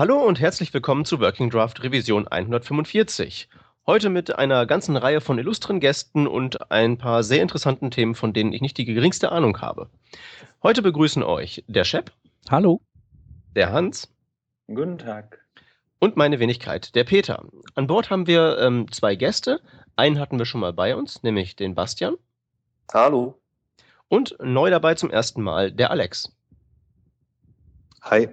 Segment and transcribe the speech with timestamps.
[0.00, 3.50] Hallo und herzlich willkommen zu Working Draft Revision 145.
[3.86, 8.32] Heute mit einer ganzen Reihe von illustren Gästen und ein paar sehr interessanten Themen, von
[8.32, 9.90] denen ich nicht die geringste Ahnung habe.
[10.62, 12.12] Heute begrüßen euch der Shep.
[12.48, 12.80] Hallo.
[13.54, 14.10] Der Hans.
[14.68, 15.44] Guten Tag.
[15.98, 17.44] Und meine Wenigkeit, der Peter.
[17.74, 19.60] An Bord haben wir ähm, zwei Gäste.
[19.96, 22.16] Einen hatten wir schon mal bei uns, nämlich den Bastian.
[22.94, 23.38] Hallo.
[24.08, 26.34] Und neu dabei zum ersten Mal, der Alex.
[28.00, 28.30] Hi.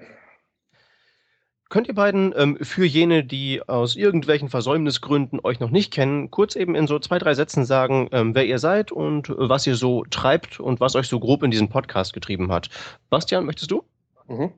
[1.70, 6.56] Könnt ihr beiden ähm, für jene, die aus irgendwelchen Versäumnisgründen euch noch nicht kennen, kurz
[6.56, 10.06] eben in so zwei, drei Sätzen sagen, ähm, wer ihr seid und was ihr so
[10.10, 12.70] treibt und was euch so grob in diesen Podcast getrieben hat?
[13.10, 13.84] Bastian, möchtest du?
[14.28, 14.52] Mhm.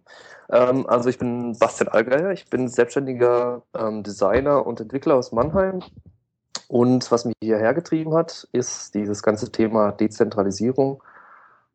[0.52, 5.82] Ähm, also ich bin Bastian Allgeier, ich bin selbstständiger ähm, Designer und Entwickler aus Mannheim.
[6.68, 11.02] Und was mich hierher getrieben hat, ist dieses ganze Thema Dezentralisierung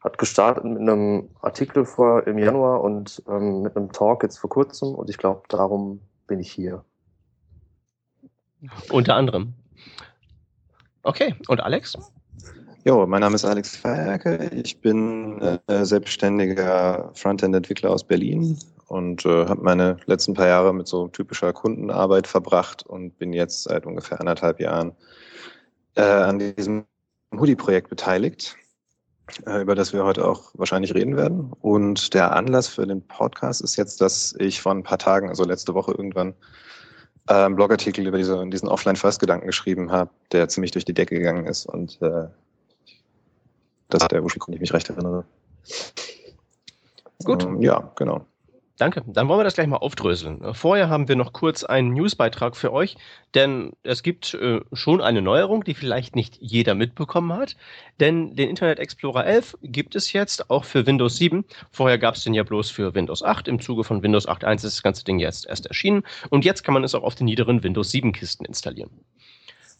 [0.05, 4.51] hat gestartet mit einem Artikel vor im Januar und ähm, mit einem Talk jetzt vor
[4.51, 6.85] kurzem und ich glaube, darum bin ich hier.
[8.91, 9.55] Unter anderem.
[11.03, 11.99] Okay, und Alex?
[12.85, 14.51] Jo, mein Name ist Alex Feierke.
[14.53, 20.87] Ich bin äh, selbstständiger Frontend-Entwickler aus Berlin und äh, habe meine letzten paar Jahre mit
[20.87, 24.93] so typischer Kundenarbeit verbracht und bin jetzt seit ungefähr anderthalb Jahren
[25.95, 26.85] äh, an diesem
[27.35, 28.57] Hoodie-Projekt beteiligt.
[29.47, 31.53] Äh, über das wir heute auch wahrscheinlich reden werden.
[31.61, 35.45] Und der Anlass für den Podcast ist jetzt, dass ich vor ein paar Tagen, also
[35.45, 36.35] letzte Woche irgendwann,
[37.29, 41.47] äh, einen Blogartikel über diese, diesen Offline-First-Gedanken geschrieben habe, der ziemlich durch die Decke gegangen
[41.47, 41.67] ist.
[41.67, 42.27] Und äh,
[43.89, 45.25] das ist der wenn ich mich recht erinnere.
[47.25, 47.45] Gut.
[47.45, 48.27] Ähm, ja, genau.
[48.77, 49.05] Danke.
[49.07, 50.53] Dann wollen wir das gleich mal aufdröseln.
[50.53, 52.97] Vorher haben wir noch kurz einen Newsbeitrag für euch,
[53.35, 57.55] denn es gibt äh, schon eine Neuerung, die vielleicht nicht jeder mitbekommen hat.
[58.01, 61.45] Denn den Internet Explorer 11 gibt es jetzt auch für Windows 7.
[61.71, 63.47] Vorher gab es den ja bloß für Windows 8.
[63.47, 66.03] Im Zuge von Windows 8.1 ist das ganze Ding jetzt erst erschienen.
[66.31, 68.91] Und jetzt kann man es auch auf den niederen Windows 7 Kisten installieren.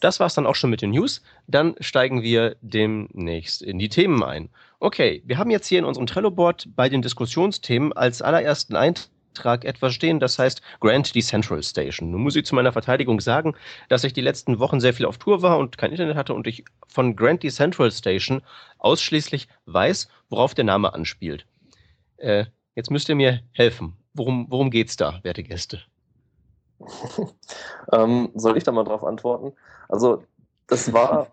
[0.05, 1.23] Das war's dann auch schon mit den News.
[1.47, 4.51] Dann steigen wir demnächst in die Themen ein.
[4.79, 9.95] Okay, wir haben jetzt hier in unserem Trello-Board bei den Diskussionsthemen als allerersten Eintrag etwas
[9.95, 12.11] stehen, das heißt Grand Decentral Station.
[12.11, 13.55] Nun muss ich zu meiner Verteidigung sagen,
[13.89, 16.47] dass ich die letzten Wochen sehr viel auf Tour war und kein Internet hatte und
[16.47, 18.43] ich von Grand Decentral Station
[18.81, 21.47] ausschließlich weiß, worauf der Name anspielt.
[22.19, 22.45] Äh,
[22.75, 23.97] jetzt müsst ihr mir helfen.
[24.13, 25.81] Worum, worum geht's da, werte Gäste?
[27.93, 29.53] ähm, soll ich da mal drauf antworten?
[29.89, 30.23] Also,
[30.67, 31.29] das war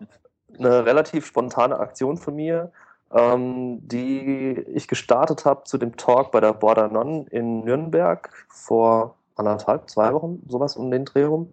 [0.58, 2.72] eine relativ spontane Aktion von mir,
[3.12, 9.16] ähm, die ich gestartet habe zu dem Talk bei der Border Non in Nürnberg vor
[9.36, 11.52] anderthalb, zwei Wochen, sowas um den Dreh rum.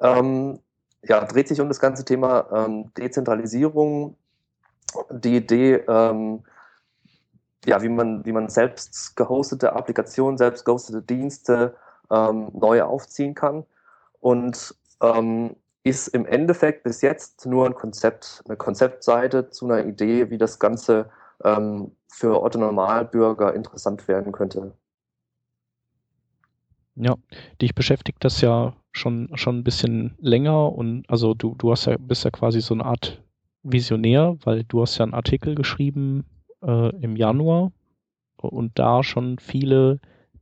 [0.00, 0.60] Ähm,
[1.02, 4.16] ja, dreht sich um das ganze Thema ähm, Dezentralisierung,
[5.10, 6.42] die Idee, ähm,
[7.64, 11.74] ja, wie man, wie man selbst gehostete Applikationen, selbst gehostete Dienste
[12.10, 13.64] ähm, neu aufziehen kann.
[14.20, 15.56] Und ähm,
[15.86, 20.58] ist im Endeffekt bis jetzt nur ein Konzept, eine Konzeptseite zu einer Idee, wie das
[20.58, 21.08] Ganze
[21.44, 24.72] ähm, für Otto Normalbürger interessant werden könnte.
[26.96, 27.14] Ja,
[27.60, 31.96] dich beschäftigt das ja schon, schon ein bisschen länger und also du, du hast ja,
[31.98, 33.22] bist ja quasi so eine Art
[33.62, 36.24] Visionär, weil du hast ja einen Artikel geschrieben
[36.62, 37.70] äh, im Januar
[38.38, 40.00] und da schon viele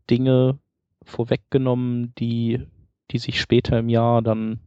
[0.09, 0.59] Dinge
[1.05, 2.67] vorweggenommen, die,
[3.11, 4.61] die sich später im Jahr dann,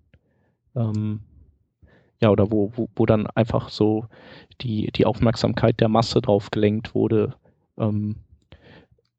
[0.75, 1.21] ähm,
[2.21, 4.05] ja, oder wo, wo, wo dann einfach so
[4.61, 7.35] die, die Aufmerksamkeit der Masse drauf gelenkt wurde.
[7.77, 8.15] Ähm,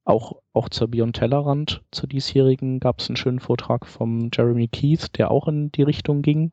[0.04, 5.18] auch, auch zur Beyond Tellerrand, zur diesjährigen, gab es einen schönen Vortrag vom Jeremy Keith,
[5.18, 6.52] der auch in die Richtung ging.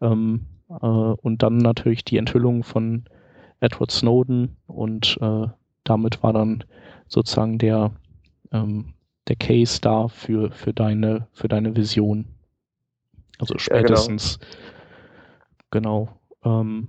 [0.00, 3.04] Ähm, äh, und dann natürlich die Enthüllung von
[3.60, 5.46] Edward Snowden und äh,
[5.84, 6.64] damit war dann
[7.08, 7.92] sozusagen der,
[8.52, 8.94] ähm,
[9.30, 12.26] der Case da für, für, deine, für deine Vision.
[13.38, 14.46] Also spätestens, ja,
[15.70, 16.18] genau.
[16.42, 16.88] genau ähm,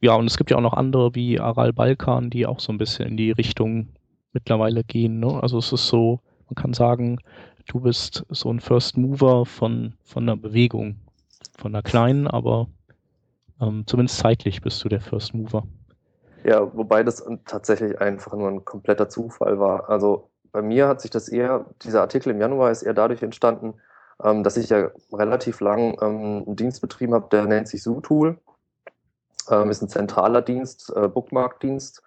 [0.00, 2.78] ja, und es gibt ja auch noch andere wie Aral Balkan, die auch so ein
[2.78, 3.90] bisschen in die Richtung
[4.32, 5.20] mittlerweile gehen.
[5.20, 5.40] Ne?
[5.40, 7.20] Also es ist so, man kann sagen,
[7.66, 10.96] du bist so ein First Mover von, von einer Bewegung.
[11.56, 12.66] Von einer kleinen, aber
[13.60, 15.62] ähm, zumindest zeitlich bist du der First Mover.
[16.42, 19.88] Ja, wobei das tatsächlich einfach nur ein kompletter Zufall war.
[19.88, 23.74] Also bei mir hat sich das eher, dieser Artikel im Januar ist eher dadurch entstanden,
[24.22, 28.38] ähm, dass ich ja relativ lang ähm, einen Dienst betrieben habe, der nennt sich ZooTool.
[29.50, 32.02] Ähm, ist ein zentraler Dienst, äh, Bookmark-Dienst.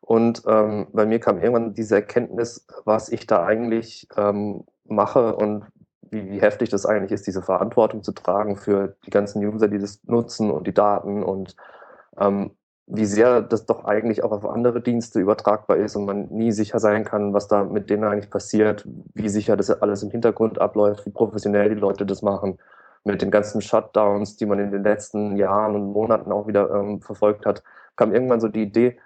[0.00, 5.64] Und ähm, bei mir kam irgendwann diese Erkenntnis, was ich da eigentlich ähm, mache und
[6.10, 9.78] wie, wie heftig das eigentlich ist, diese Verantwortung zu tragen für die ganzen User, die
[9.78, 11.56] das nutzen und die Daten und
[12.18, 12.50] ähm,
[12.94, 16.78] wie sehr das doch eigentlich auch auf andere Dienste übertragbar ist und man nie sicher
[16.78, 21.06] sein kann, was da mit denen eigentlich passiert, wie sicher das alles im Hintergrund abläuft,
[21.06, 22.58] wie professionell die Leute das machen.
[23.04, 27.00] Mit den ganzen Shutdowns, die man in den letzten Jahren und Monaten auch wieder ähm,
[27.00, 27.62] verfolgt hat,
[27.96, 28.98] kam irgendwann so die Idee,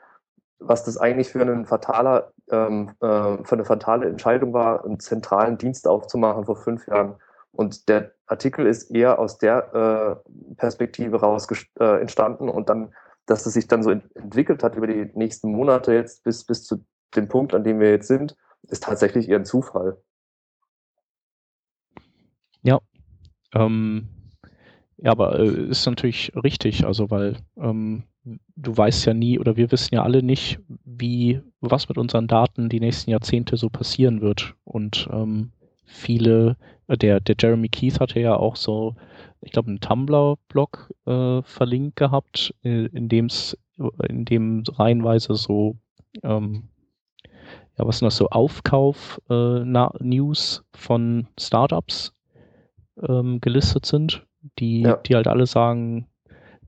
[0.58, 5.58] was das eigentlich für, einen fataler, ähm, äh, für eine fatale Entscheidung war, einen zentralen
[5.58, 7.14] Dienst aufzumachen vor fünf Jahren.
[7.52, 11.46] Und der Artikel ist eher aus der äh, Perspektive raus
[11.78, 12.92] äh, entstanden und dann
[13.26, 16.84] dass es sich dann so entwickelt hat über die nächsten Monate jetzt bis, bis zu
[17.14, 18.36] dem Punkt, an dem wir jetzt sind,
[18.68, 19.98] ist tatsächlich eher ein Zufall.
[22.62, 22.80] Ja.
[23.54, 24.08] Ähm,
[24.98, 28.04] ja, aber äh, ist natürlich richtig, also weil ähm,
[28.56, 32.68] du weißt ja nie oder wir wissen ja alle nicht, wie, was mit unseren Daten
[32.68, 34.54] die nächsten Jahrzehnte so passieren wird.
[34.64, 35.52] Und ähm,
[35.86, 36.56] viele,
[36.88, 38.96] äh, der, der Jeremy Keith hatte ja auch so
[39.46, 43.56] ich glaube, einen Tumblr-Blog äh, verlinkt gehabt, äh, in dem es,
[44.08, 45.76] in dem reihenweise so,
[46.22, 46.68] ähm,
[47.78, 52.12] ja, was sind das so, Aufkauf-News äh, von Startups
[53.06, 54.26] ähm, gelistet sind,
[54.58, 54.96] die, ja.
[54.96, 56.08] die halt alle sagen,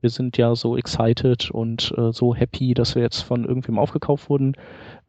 [0.01, 4.29] wir sind ja so excited und äh, so happy, dass wir jetzt von irgendwem aufgekauft
[4.29, 4.53] wurden.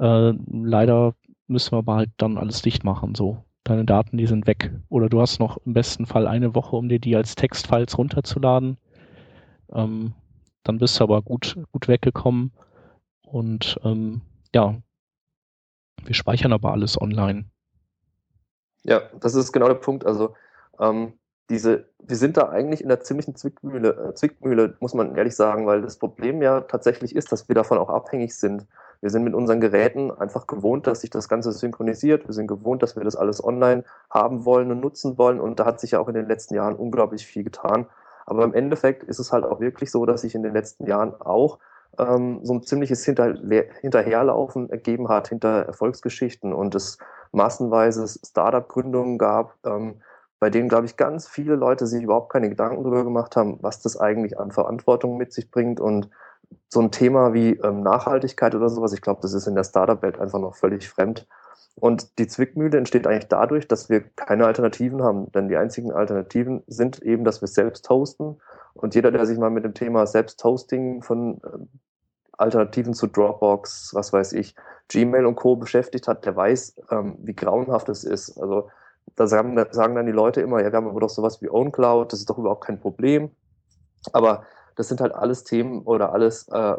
[0.00, 1.14] Äh, leider
[1.46, 4.70] müssen wir aber halt dann alles dicht machen, so deine Daten, die sind weg.
[4.88, 8.76] Oder du hast noch im besten Fall eine Woche, um dir die als Textfiles runterzuladen.
[9.72, 10.14] Ähm,
[10.62, 12.52] dann bist du aber gut, gut weggekommen.
[13.22, 14.22] Und ähm,
[14.54, 14.76] ja,
[16.04, 17.44] wir speichern aber alles online.
[18.82, 20.04] Ja, das ist genau der Punkt.
[20.06, 20.34] Also
[20.78, 21.14] ähm,
[21.50, 25.66] diese, wir sind da eigentlich in der ziemlichen Zwickmühle, äh, Zwickmühle, muss man ehrlich sagen,
[25.66, 28.66] weil das Problem ja tatsächlich ist, dass wir davon auch abhängig sind.
[29.00, 32.26] Wir sind mit unseren Geräten einfach gewohnt, dass sich das Ganze synchronisiert.
[32.26, 35.40] Wir sind gewohnt, dass wir das alles online haben wollen und nutzen wollen.
[35.40, 37.86] Und da hat sich ja auch in den letzten Jahren unglaublich viel getan.
[38.26, 41.18] Aber im Endeffekt ist es halt auch wirklich so, dass sich in den letzten Jahren
[41.20, 41.58] auch
[41.98, 43.34] ähm, so ein ziemliches Hinter
[43.80, 46.98] Hinterherlaufen ergeben hat hinter Erfolgsgeschichten und es
[47.32, 49.96] massenweise Startup-Gründungen gab, ähm,
[50.38, 53.82] bei denen, glaube ich, ganz viele Leute sich überhaupt keine Gedanken darüber gemacht haben, was
[53.82, 56.08] das eigentlich an Verantwortung mit sich bringt und
[56.68, 60.18] so ein Thema wie ähm, Nachhaltigkeit oder sowas, ich glaube, das ist in der Startup-Welt
[60.18, 61.26] einfach noch völlig fremd.
[61.76, 65.30] Und die Zwickmühle entsteht eigentlich dadurch, dass wir keine Alternativen haben.
[65.32, 68.38] Denn die einzigen Alternativen sind eben, dass wir selbst hosten.
[68.74, 71.58] Und jeder, der sich mal mit dem Thema Selbsthosting von äh,
[72.32, 74.54] Alternativen zu Dropbox, was weiß ich,
[74.88, 75.56] Gmail und Co.
[75.56, 78.38] beschäftigt hat, der weiß, ähm, wie grauenhaft es ist.
[78.38, 78.68] Also
[79.16, 82.12] da sagen, sagen dann die Leute immer, ja, wir haben aber doch sowas wie OwnCloud,
[82.12, 83.30] das ist doch überhaupt kein Problem.
[84.12, 84.44] Aber
[84.76, 86.76] das sind halt alles Themen oder alles äh,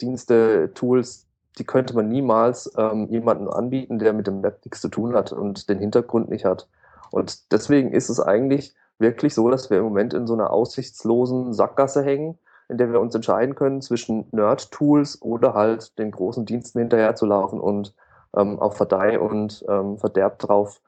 [0.00, 1.26] Dienste, Tools,
[1.58, 5.32] die könnte man niemals ähm, jemandem anbieten, der mit dem Web nichts zu tun hat
[5.32, 6.68] und den Hintergrund nicht hat.
[7.10, 11.52] Und deswegen ist es eigentlich wirklich so, dass wir im Moment in so einer aussichtslosen
[11.52, 16.78] Sackgasse hängen, in der wir uns entscheiden können zwischen Nerd-Tools oder halt den großen Diensten
[16.78, 17.94] hinterher zu laufen und
[18.34, 20.80] ähm, auf Verdeih und ähm, Verderb drauf,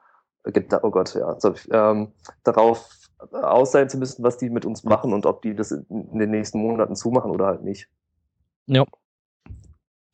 [0.45, 2.11] äh, oh Gott, ja, also, ähm,
[2.43, 2.89] darauf
[3.31, 6.31] aus sein zu müssen, was die mit uns machen und ob die das in den
[6.31, 7.87] nächsten Monaten zumachen oder halt nicht.
[8.67, 8.85] Ja.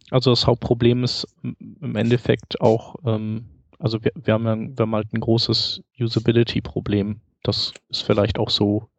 [0.09, 3.45] Also das Hauptproblem ist im Endeffekt auch, ähm,
[3.79, 7.21] also wir, wir, haben ja, wir haben halt ein großes Usability-Problem.
[7.43, 8.89] Das ist vielleicht auch so,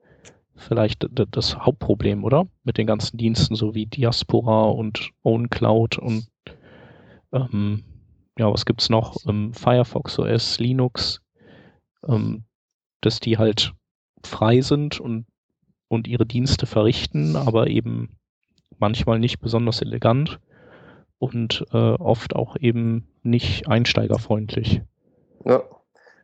[0.57, 2.47] vielleicht das Hauptproblem, oder?
[2.65, 6.27] Mit den ganzen Diensten, so wie Diaspora und OwnCloud und
[7.33, 7.85] ähm,
[8.39, 9.17] ja, was gibt's noch?
[9.29, 11.21] Ähm, Firefox OS, Linux,
[12.09, 12.45] ähm,
[13.01, 13.73] dass die halt
[14.27, 15.27] frei sind und,
[15.89, 18.17] und ihre Dienste verrichten, aber eben
[18.79, 20.41] manchmal nicht besonders elegant
[21.19, 24.83] und äh, oft auch eben nicht einsteigerfreundlich.
[25.45, 25.63] Ja,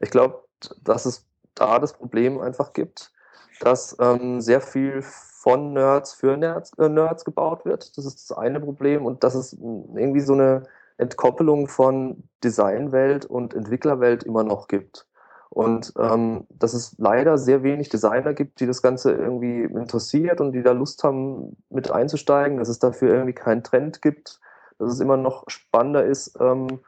[0.00, 0.42] ich glaube,
[0.82, 1.24] dass es
[1.54, 3.12] da das Problem einfach gibt,
[3.60, 7.96] dass ähm, sehr viel von Nerds für Nerds, äh, Nerds gebaut wird.
[7.96, 10.64] Das ist das eine Problem und dass es irgendwie so eine
[10.98, 15.06] Entkoppelung von Designwelt und Entwicklerwelt immer noch gibt.
[15.58, 20.52] Und ähm, dass es leider sehr wenig Designer gibt, die das Ganze irgendwie interessiert und
[20.52, 24.38] die da Lust haben, mit einzusteigen, dass es dafür irgendwie keinen Trend gibt,
[24.78, 26.78] dass es immer noch spannender ist, ähm,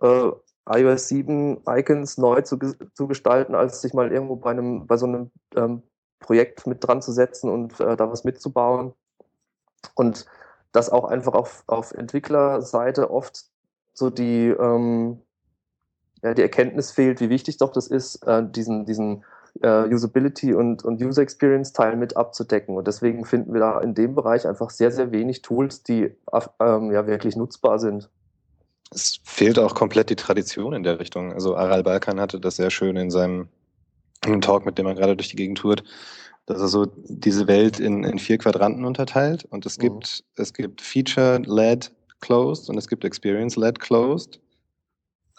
[0.00, 0.30] äh,
[0.66, 2.56] iOS 7 Icons neu zu,
[2.94, 5.82] zu gestalten, als sich mal irgendwo bei einem, bei so einem ähm,
[6.20, 8.94] Projekt mit dran zu setzen und äh, da was mitzubauen.
[9.94, 10.24] Und
[10.72, 13.44] dass auch einfach auf, auf Entwicklerseite oft
[13.92, 15.20] so die, ähm,
[16.22, 19.24] ja, die Erkenntnis fehlt, wie wichtig doch das ist, äh, diesen, diesen
[19.62, 22.76] äh, Usability und, und User Experience Teil mit abzudecken.
[22.76, 26.14] Und deswegen finden wir da in dem Bereich einfach sehr, sehr wenig Tools, die
[26.60, 28.08] ähm, ja wirklich nutzbar sind.
[28.92, 31.32] Es fehlt auch komplett die Tradition in der Richtung.
[31.32, 33.48] Also Aral Balkan hatte das sehr schön in seinem
[34.26, 35.82] in Talk, mit dem er gerade durch die Gegend tourt,
[36.46, 39.82] Das ist so diese Welt in, in vier Quadranten unterteilt und es mhm.
[39.82, 44.40] gibt, es gibt Feature-led Closed und es gibt Experience-led Closed,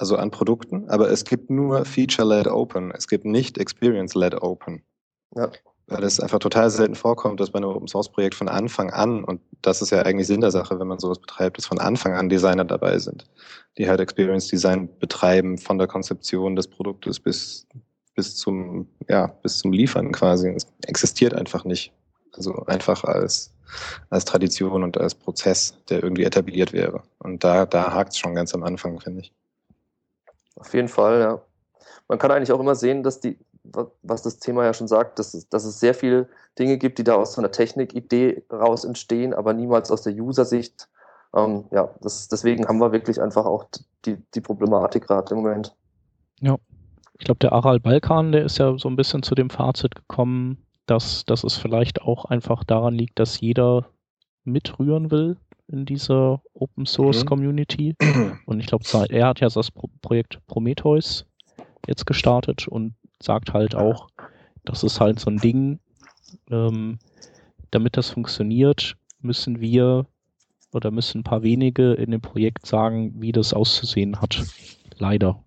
[0.01, 2.91] also an Produkten, aber es gibt nur Feature-led Open.
[2.91, 4.83] Es gibt nicht Experience-led Open.
[5.35, 5.49] Ja
[5.91, 9.23] weil es einfach total selten vorkommt, dass bei einem Open Source Projekt von Anfang an,
[9.23, 12.13] und das ist ja eigentlich Sinn der Sache, wenn man sowas betreibt, dass von Anfang
[12.13, 13.25] an Designer dabei sind,
[13.77, 17.67] die halt Experience Design betreiben, von der Konzeption des Produktes bis,
[18.15, 20.49] bis zum, ja, bis zum Liefern quasi.
[20.49, 21.91] Es existiert einfach nicht.
[22.33, 23.53] Also einfach als,
[24.09, 27.03] als Tradition und als Prozess, der irgendwie etabliert wäre.
[27.19, 29.33] Und da, da hakt es schon ganz am Anfang, finde ich.
[30.55, 31.41] Auf jeden Fall, ja.
[32.07, 33.37] Man kann eigentlich auch immer sehen, dass die,
[34.01, 36.27] was das Thema ja schon sagt, dass es, dass es sehr viele
[36.59, 40.89] Dinge gibt, die da aus so einer Technikidee raus entstehen, aber niemals aus der User-Sicht.
[41.33, 43.65] Ähm, ja, das, deswegen haben wir wirklich einfach auch
[44.05, 45.75] die, die Problematik gerade im Moment.
[46.41, 46.57] Ja,
[47.17, 50.65] ich glaube, der Aral Balkan, der ist ja so ein bisschen zu dem Fazit gekommen,
[50.87, 53.85] dass, dass es vielleicht auch einfach daran liegt, dass jeder
[54.43, 55.37] mitrühren will
[55.71, 57.27] in dieser Open Source mhm.
[57.27, 57.95] Community.
[58.45, 59.69] Und ich glaube, er hat ja das
[60.01, 61.25] Projekt Prometheus
[61.87, 64.07] jetzt gestartet und sagt halt auch,
[64.65, 65.79] das ist halt so ein Ding,
[66.49, 66.99] ähm,
[67.71, 70.05] damit das funktioniert, müssen wir
[70.73, 74.43] oder müssen ein paar wenige in dem Projekt sagen, wie das auszusehen hat.
[74.97, 75.43] Leider.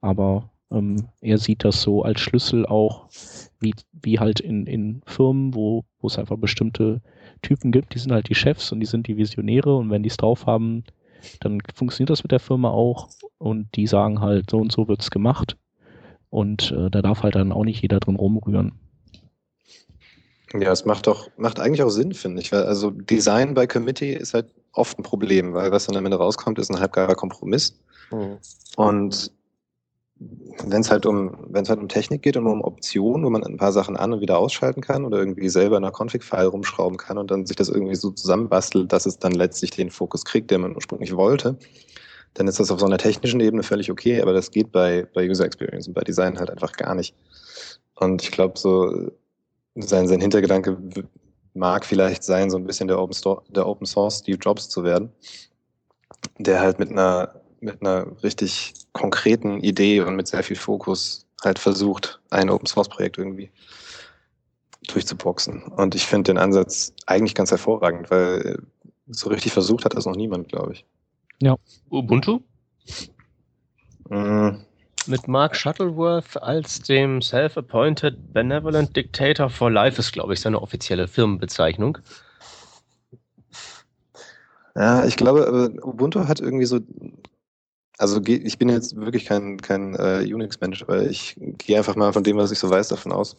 [0.00, 3.08] Aber ähm, er sieht das so als Schlüssel auch,
[3.60, 7.00] wie, wie halt in, in Firmen, wo, wo es einfach bestimmte
[7.42, 10.10] Typen gibt, die sind halt die Chefs und die sind die Visionäre und wenn die
[10.10, 10.84] es drauf haben,
[11.40, 13.08] dann funktioniert das mit der Firma auch
[13.38, 15.56] und die sagen halt, so und so wird es gemacht
[16.30, 18.72] und äh, da darf halt dann auch nicht jeder drin rumrühren.
[20.52, 22.52] Ja, es macht doch, macht eigentlich auch Sinn, finde ich.
[22.52, 26.16] Weil also Design bei Committee ist halt oft ein Problem, weil was dann am Ende
[26.16, 27.76] rauskommt, ist ein halbgarer Kompromiss.
[28.12, 28.38] Mhm.
[28.76, 29.32] Und
[30.16, 33.56] wenn es halt um, wenn halt um Technik geht und um Optionen, wo man ein
[33.56, 37.18] paar Sachen an und wieder ausschalten kann oder irgendwie selber in einer Config-File rumschrauben kann
[37.18, 40.60] und dann sich das irgendwie so zusammenbastelt, dass es dann letztlich den Fokus kriegt, den
[40.60, 41.58] man ursprünglich wollte,
[42.34, 45.28] dann ist das auf so einer technischen Ebene völlig okay, aber das geht bei, bei
[45.28, 47.14] User Experience und bei Design halt einfach gar nicht.
[47.94, 49.10] Und ich glaube, so
[49.76, 50.76] sein, sein Hintergedanke
[51.54, 54.84] mag vielleicht sein, so ein bisschen der Open, Store, der Open Source Steve Jobs zu
[54.84, 55.12] werden,
[56.38, 61.58] der halt mit einer, mit einer richtig konkreten Idee und mit sehr viel Fokus halt
[61.58, 63.50] versucht, ein Open Source Projekt irgendwie
[64.86, 65.62] durchzuboxen.
[65.62, 68.62] Und ich finde den Ansatz eigentlich ganz hervorragend, weil
[69.08, 70.84] so richtig versucht hat das noch niemand, glaube ich.
[71.40, 71.56] Ja.
[71.90, 72.40] Ubuntu?
[74.08, 74.64] Mhm.
[75.06, 81.08] Mit Mark Shuttleworth als dem Self-Appointed Benevolent Dictator for Life ist, glaube ich, seine offizielle
[81.08, 81.98] Firmenbezeichnung.
[84.74, 86.80] Ja, ich glaube, Ubuntu hat irgendwie so,
[87.98, 92.24] also ich bin jetzt wirklich kein, kein äh, Unix-Mensch, aber ich gehe einfach mal von
[92.24, 93.36] dem, was ich so weiß, davon aus.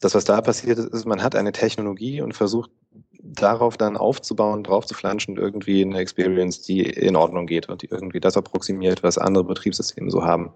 [0.00, 2.70] Das, was da passiert ist, ist, man hat eine Technologie und versucht
[3.22, 7.88] darauf dann aufzubauen, drauf zu flanschen, irgendwie eine Experience, die in Ordnung geht und die
[7.90, 10.52] irgendwie das approximiert, was andere Betriebssysteme so haben.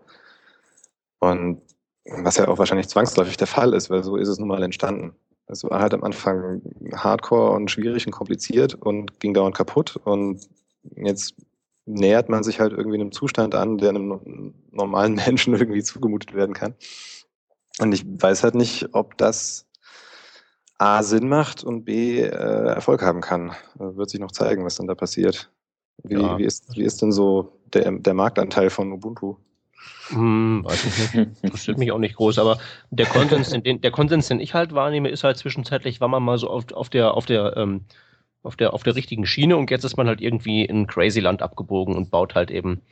[1.19, 1.63] Und
[2.05, 5.15] was ja auch wahrscheinlich zwangsläufig der Fall ist, weil so ist es nun mal entstanden.
[5.47, 6.63] Es war halt am Anfang
[6.95, 10.41] hardcore und schwierig und kompliziert und ging dauernd kaputt und
[10.97, 11.35] jetzt
[11.87, 16.55] nähert man sich halt irgendwie einem Zustand an, der einem normalen Menschen irgendwie zugemutet werden
[16.55, 16.75] kann.
[17.81, 19.67] Und ich weiß halt nicht, ob das
[20.79, 23.51] A Sinn macht und B äh, Erfolg haben kann.
[23.79, 25.51] Äh, wird sich noch zeigen, was dann da passiert.
[26.03, 26.39] Wie, ja.
[26.39, 29.37] wie, ist, wie ist denn so der, der Marktanteil von Ubuntu?
[30.09, 31.43] Hm, weiß ich nicht.
[31.43, 32.59] Interessiert mich auch nicht groß, aber
[32.91, 36.39] der Konsens, den, der Konsens, den ich halt wahrnehme, ist halt zwischenzeitlich, war man mal
[36.39, 37.83] so auf, auf der, auf der, ähm,
[38.45, 41.97] auf der, auf der richtigen Schiene und jetzt ist man halt irgendwie in Crazyland abgebogen
[41.97, 42.83] und baut halt eben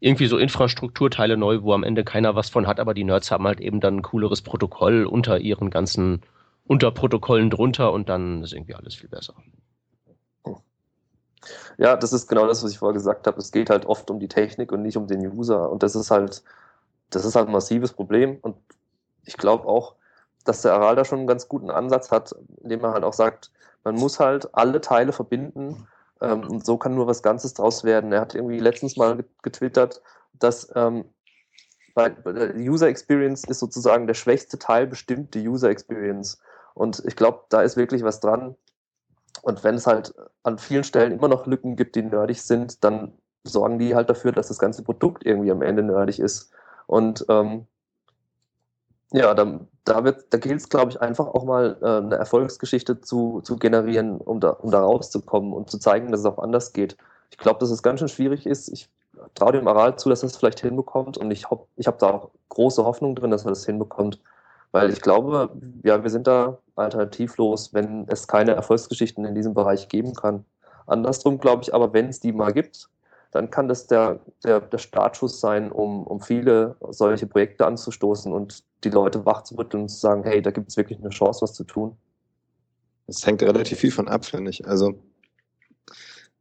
[0.00, 3.46] irgendwie so Infrastrukturteile neu, wo am Ende keiner was von hat, aber die Nerds haben
[3.46, 6.22] halt eben dann ein cooleres Protokoll unter ihren ganzen
[6.64, 9.34] Unterprotokollen drunter und dann ist irgendwie alles viel besser.
[11.76, 13.38] Ja, das ist genau das, was ich vorher gesagt habe.
[13.38, 15.70] Es geht halt oft um die Technik und nicht um den User.
[15.70, 16.42] Und das ist halt,
[17.10, 18.38] das ist halt ein massives Problem.
[18.42, 18.56] Und
[19.24, 19.96] ich glaube auch,
[20.44, 23.50] dass der Aral da schon einen ganz guten Ansatz hat, indem er halt auch sagt,
[23.84, 25.86] man muss halt alle Teile verbinden
[26.20, 28.12] ähm, und so kann nur was Ganzes draus werden.
[28.12, 31.04] Er hat irgendwie letztens mal getwittert, dass ähm,
[31.94, 32.14] bei,
[32.56, 36.40] User Experience ist sozusagen der schwächste Teil bestimmt die User Experience.
[36.74, 38.56] Und ich glaube, da ist wirklich was dran.
[39.42, 43.12] Und wenn es halt an vielen Stellen immer noch Lücken gibt, die nerdig sind, dann
[43.44, 46.52] sorgen die halt dafür, dass das ganze Produkt irgendwie am Ende nerdig ist.
[46.86, 47.66] Und ähm,
[49.12, 53.40] ja, da, da, da gilt es, glaube ich, einfach auch mal äh, eine Erfolgsgeschichte zu,
[53.42, 56.96] zu generieren, um da, um da rauszukommen und zu zeigen, dass es auch anders geht.
[57.30, 58.68] Ich glaube, dass es ganz schön schwierig ist.
[58.68, 58.88] Ich
[59.34, 62.30] traue dem Aral zu, dass er es vielleicht hinbekommt und ich, ich habe da auch
[62.48, 64.20] große Hoffnung drin, dass er das hinbekommt.
[64.72, 65.50] Weil ich glaube,
[65.84, 70.46] ja, wir sind da alternativlos, wenn es keine Erfolgsgeschichten in diesem Bereich geben kann.
[70.86, 72.88] Andersrum glaube ich aber, wenn es die mal gibt,
[73.32, 78.62] dann kann das der, der, der Startschuss sein, um, um viele solche Projekte anzustoßen und
[78.84, 81.64] die Leute wachzurütteln und zu sagen, hey, da gibt es wirklich eine Chance, was zu
[81.64, 81.96] tun.
[83.06, 84.66] Es hängt relativ viel von ab, finde ich.
[84.66, 84.94] Also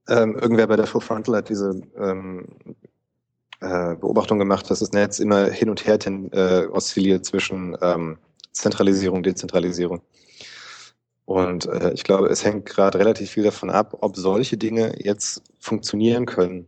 [0.09, 2.45] ähm, irgendwer bei der Full Frontal hat diese ähm,
[3.61, 8.17] äh, Beobachtung gemacht, dass das Netz immer hin und her ten, äh, oszilliert zwischen ähm,
[8.51, 10.01] Zentralisierung und Dezentralisierung.
[11.25, 15.41] Und äh, ich glaube, es hängt gerade relativ viel davon ab, ob solche Dinge jetzt
[15.59, 16.67] funktionieren können,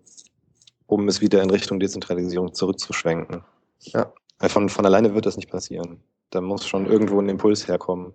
[0.88, 3.44] um es wieder in Richtung Dezentralisierung zurückzuschwenken.
[3.80, 4.12] Ja.
[4.40, 6.00] Von, von alleine wird das nicht passieren.
[6.30, 8.14] Da muss schon irgendwo ein Impuls herkommen.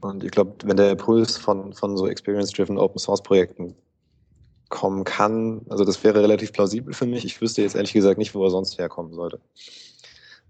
[0.00, 3.76] Und ich glaube, wenn der Impuls von, von so Experience-Driven Open-Source-Projekten
[4.68, 7.24] kommen kann, also das wäre relativ plausibel für mich.
[7.24, 9.40] Ich wüsste jetzt ehrlich gesagt nicht, wo er sonst herkommen sollte.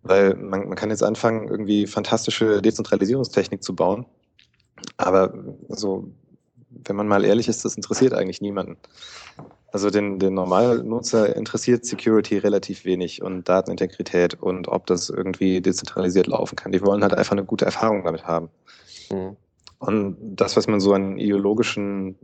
[0.03, 4.07] Weil man, man kann jetzt anfangen, irgendwie fantastische Dezentralisierungstechnik zu bauen.
[4.97, 5.35] Aber
[5.69, 6.09] so,
[6.71, 8.79] wenn man mal ehrlich ist, das interessiert eigentlich niemanden.
[9.73, 16.27] Also den, den Normalnutzer interessiert Security relativ wenig und Datenintegrität und ob das irgendwie dezentralisiert
[16.27, 16.73] laufen kann.
[16.73, 18.51] Die wollen halt einfach eine gute Erfahrung damit haben.
[19.11, 19.37] Mhm.
[19.79, 22.17] Und das, was man so an ideologischen,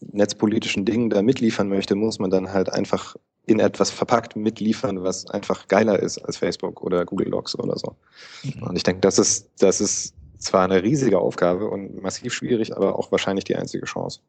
[0.00, 5.26] netzpolitischen Dingen da mitliefern möchte, muss man dann halt einfach in etwas verpackt mitliefern, was
[5.30, 7.96] einfach geiler ist als Facebook oder Google Docs oder so.
[8.44, 8.64] Mhm.
[8.64, 12.98] Und ich denke, das ist, das ist zwar eine riesige Aufgabe und massiv schwierig, aber
[12.98, 14.20] auch wahrscheinlich die einzige Chance.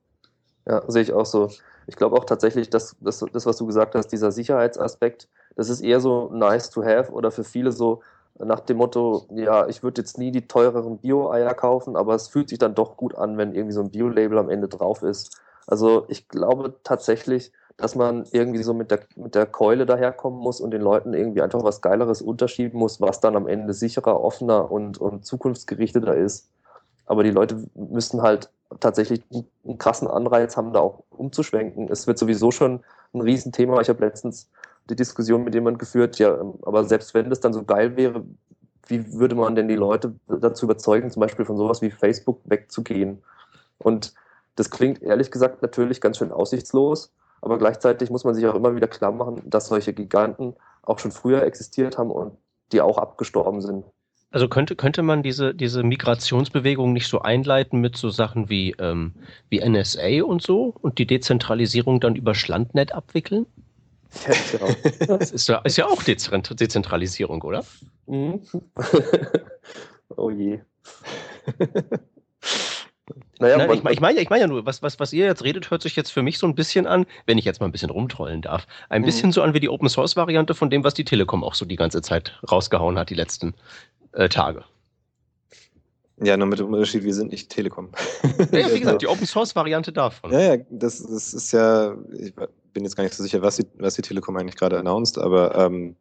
[0.66, 1.52] Ja, sehe ich auch so.
[1.88, 5.82] Ich glaube auch tatsächlich, dass das, das, was du gesagt hast, dieser Sicherheitsaspekt, das ist
[5.82, 8.02] eher so nice to have oder für viele so
[8.40, 12.50] nach dem Motto, ja, ich würde jetzt nie die teureren Bio-Eier kaufen, aber es fühlt
[12.50, 15.40] sich dann doch gut an, wenn irgendwie so ein Bio-Label am Ende drauf ist.
[15.68, 20.62] Also ich glaube tatsächlich, dass man irgendwie so mit der, mit der Keule daherkommen muss
[20.62, 24.72] und den Leuten irgendwie einfach was Geileres unterschieben muss, was dann am Ende sicherer, offener
[24.72, 26.50] und, und zukunftsgerichteter ist.
[27.06, 29.24] Aber die Leute müssen halt tatsächlich
[29.66, 31.90] einen krassen Anreiz haben, da auch umzuschwenken.
[31.90, 32.82] Es wird sowieso schon
[33.14, 33.80] ein Riesenthema.
[33.82, 34.50] Ich habe letztens
[34.90, 38.24] die Diskussion mit jemandem geführt, ja, aber selbst wenn das dann so geil wäre,
[38.88, 43.24] wie würde man denn die Leute dazu überzeugen, zum Beispiel von sowas wie Facebook wegzugehen?
[43.78, 44.14] Und
[44.56, 48.76] das klingt ehrlich gesagt natürlich ganz schön aussichtslos, aber gleichzeitig muss man sich auch immer
[48.76, 52.38] wieder klar machen, dass solche Giganten auch schon früher existiert haben und
[52.72, 53.86] die auch abgestorben sind.
[54.34, 59.14] Also könnte, könnte man diese, diese Migrationsbewegung nicht so einleiten mit so Sachen wie, ähm,
[59.50, 63.46] wie NSA und so und die Dezentralisierung dann über Schlandnet abwickeln?
[64.28, 64.34] Ja,
[64.98, 65.18] genau.
[65.20, 67.64] Das ist ja, ist ja auch Dezentralisierung, oder?
[68.08, 68.42] Mhm.
[70.18, 70.62] oh je.
[73.40, 75.70] Naja, Nein, ich, ich meine ich mein ja nur, was, was, was ihr jetzt redet,
[75.70, 77.90] hört sich jetzt für mich so ein bisschen an, wenn ich jetzt mal ein bisschen
[77.90, 79.06] rumtrollen darf, ein mhm.
[79.06, 81.66] bisschen so an wie die Open Source Variante von dem, was die Telekom auch so
[81.66, 83.56] die ganze Zeit rausgehauen hat, die letzten
[84.14, 84.64] äh, Tage.
[86.22, 87.90] Ja, nur mit dem Unterschied, wir sind nicht Telekom.
[88.52, 90.32] Ja, wie gesagt, die Open Source Variante davon.
[90.32, 92.34] Ja, ja, das, das ist ja, ich
[92.74, 95.56] bin jetzt gar nicht so sicher, was die, was die Telekom eigentlich gerade announced, aber
[95.58, 95.96] ähm,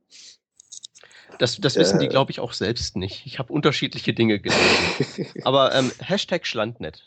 [1.39, 2.09] das, das wissen die, äh.
[2.09, 3.27] glaube ich, auch selbst nicht.
[3.27, 5.27] Ich habe unterschiedliche Dinge gelesen.
[5.45, 7.03] Aber ähm, Hashtag Schlandnet.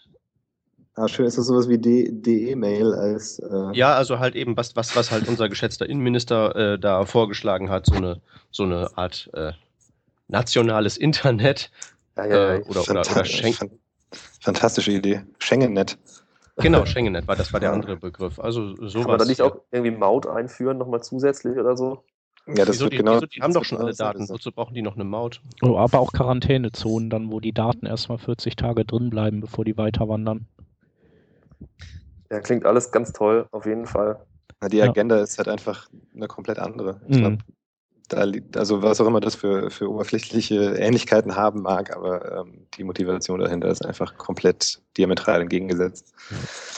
[0.98, 3.40] Ah, schön, ist das sowas wie DE-Mail als.
[3.40, 7.70] Äh ja, also halt eben, was, was, was halt unser geschätzter Innenminister äh, da vorgeschlagen
[7.70, 9.52] hat, so eine, so eine Art äh,
[10.30, 11.70] nationales Internet.
[12.16, 12.56] Ja, ja, ja.
[12.56, 13.78] Äh, oder, oder, oder Schengen.
[14.40, 15.24] Fantastische Idee.
[15.40, 15.98] Schengen-Net.
[16.58, 18.40] Genau, Schengen-Net war, das war der andere Begriff.
[18.40, 18.94] Also sowas.
[18.94, 22.04] Kann man da nicht auch irgendwie Maut einführen, nochmal zusätzlich oder so?
[22.48, 23.16] Ja, das wieso, wird die, genau.
[23.16, 25.42] Wieso, die haben doch schon alle Daten, wozu brauchen die noch eine Maut?
[25.64, 29.78] Oh, aber auch Quarantänezonen dann, wo die Daten erstmal 40 Tage drin bleiben, bevor die
[29.78, 30.46] weiter wandern.
[32.32, 34.20] Ja, klingt alles ganz toll, auf jeden Fall.
[34.72, 35.24] die Agenda ja.
[35.24, 37.02] ist halt einfach eine komplett andere.
[37.08, 37.55] Ich glaube, mhm.
[38.08, 42.68] Da liegt, also was auch immer das für, für oberflächliche Ähnlichkeiten haben mag, aber ähm,
[42.78, 46.14] die Motivation dahinter ist einfach komplett diametral entgegengesetzt.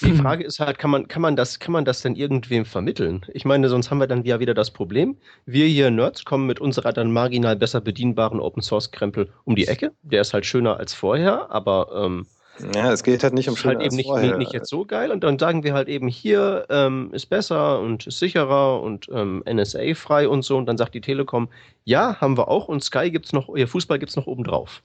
[0.01, 3.25] Die Frage ist halt, kann man, kann man das, kann man das denn irgendwem vermitteln?
[3.33, 5.17] Ich meine, sonst haben wir dann ja wieder das Problem.
[5.45, 9.67] Wir hier Nerds kommen mit unserer dann marginal besser bedienbaren Open Source Krempel um die
[9.67, 9.93] Ecke.
[10.01, 12.27] Der ist halt schöner als vorher, aber ähm,
[12.73, 15.11] ja, es geht halt nicht um ist halt eben nicht, nicht, nicht, jetzt so geil.
[15.11, 19.43] Und dann sagen wir halt eben hier ähm, ist besser und ist sicherer und ähm,
[19.49, 20.57] NSA frei und so.
[20.57, 21.49] Und dann sagt die Telekom,
[21.83, 22.67] ja, haben wir auch.
[22.67, 24.81] Und Sky gibt's noch, ihr Fußball gibt's noch oben drauf.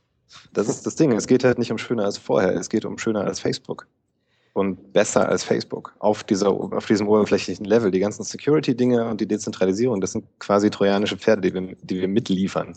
[0.52, 2.96] Das ist das Ding, es geht halt nicht um schöner als vorher, es geht um
[2.98, 3.86] schöner als Facebook
[4.54, 7.90] und besser als Facebook auf, dieser, auf diesem oberflächlichen Level.
[7.90, 12.08] Die ganzen Security-Dinge und die Dezentralisierung, das sind quasi trojanische Pferde, die wir, die wir
[12.08, 12.74] mitliefern,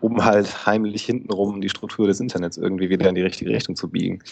[0.00, 3.90] um halt heimlich hintenrum die Struktur des Internets irgendwie wieder in die richtige Richtung zu
[3.90, 4.22] biegen.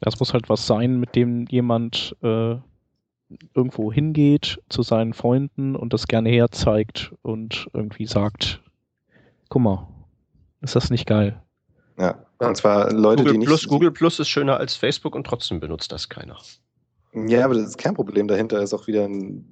[0.00, 2.56] Das muss halt was sein, mit dem jemand äh,
[3.54, 8.62] irgendwo hingeht zu seinen Freunden und das gerne herzeigt und irgendwie sagt,
[9.50, 9.88] guck mal,
[10.62, 11.40] Ist das nicht geil?
[11.98, 13.48] Ja, und zwar Leute, Google die nicht.
[13.48, 16.38] Plus, Google Plus ist schöner als Facebook und trotzdem benutzt das keiner.
[17.12, 19.44] Ja, aber das Kernproblem dahinter ist auch wieder ein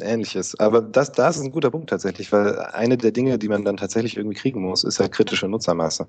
[0.00, 0.58] ähnliches.
[0.58, 3.76] Aber das, das ist ein guter Punkt tatsächlich, weil eine der Dinge, die man dann
[3.76, 6.06] tatsächlich irgendwie kriegen muss, ist halt kritische Nutzermasse.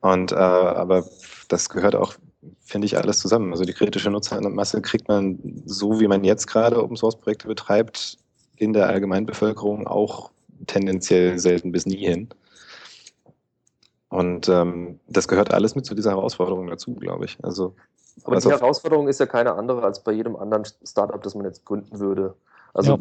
[0.00, 1.04] Und äh, aber
[1.48, 2.14] das gehört auch,
[2.64, 3.52] finde ich, alles zusammen.
[3.52, 8.18] Also die kritische Nutzermasse kriegt man so, wie man jetzt gerade Open Source Projekte betreibt,
[8.56, 10.30] in der Allgemeinbevölkerung auch
[10.66, 12.28] tendenziell selten bis nie hin.
[14.12, 17.38] Und ähm, das gehört alles mit zu dieser Herausforderung dazu, glaube ich.
[17.42, 17.74] Also,
[18.24, 21.46] Aber also die Herausforderung ist ja keine andere als bei jedem anderen Startup, das man
[21.46, 22.34] jetzt gründen würde.
[22.74, 22.98] Also Ja.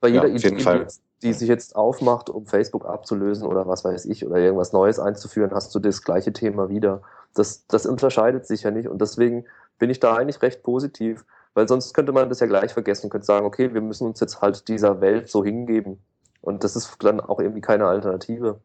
[0.00, 0.86] bei jeder Ja, auf jeden Idee, Fall.
[1.22, 5.50] die sich jetzt aufmacht, um Facebook abzulösen oder was weiß ich, oder irgendwas Neues einzuführen,
[5.52, 7.02] hast du das gleiche Thema wieder.
[7.34, 9.44] Das, das unterscheidet sich ja nicht und deswegen
[9.78, 13.10] bin ich da eigentlich recht positiv, weil sonst könnte man das ja gleich vergessen und
[13.10, 16.00] könnte sagen, okay, wir müssen uns jetzt halt dieser Welt so hingeben.
[16.40, 18.60] Und das ist dann auch irgendwie keine Alternative.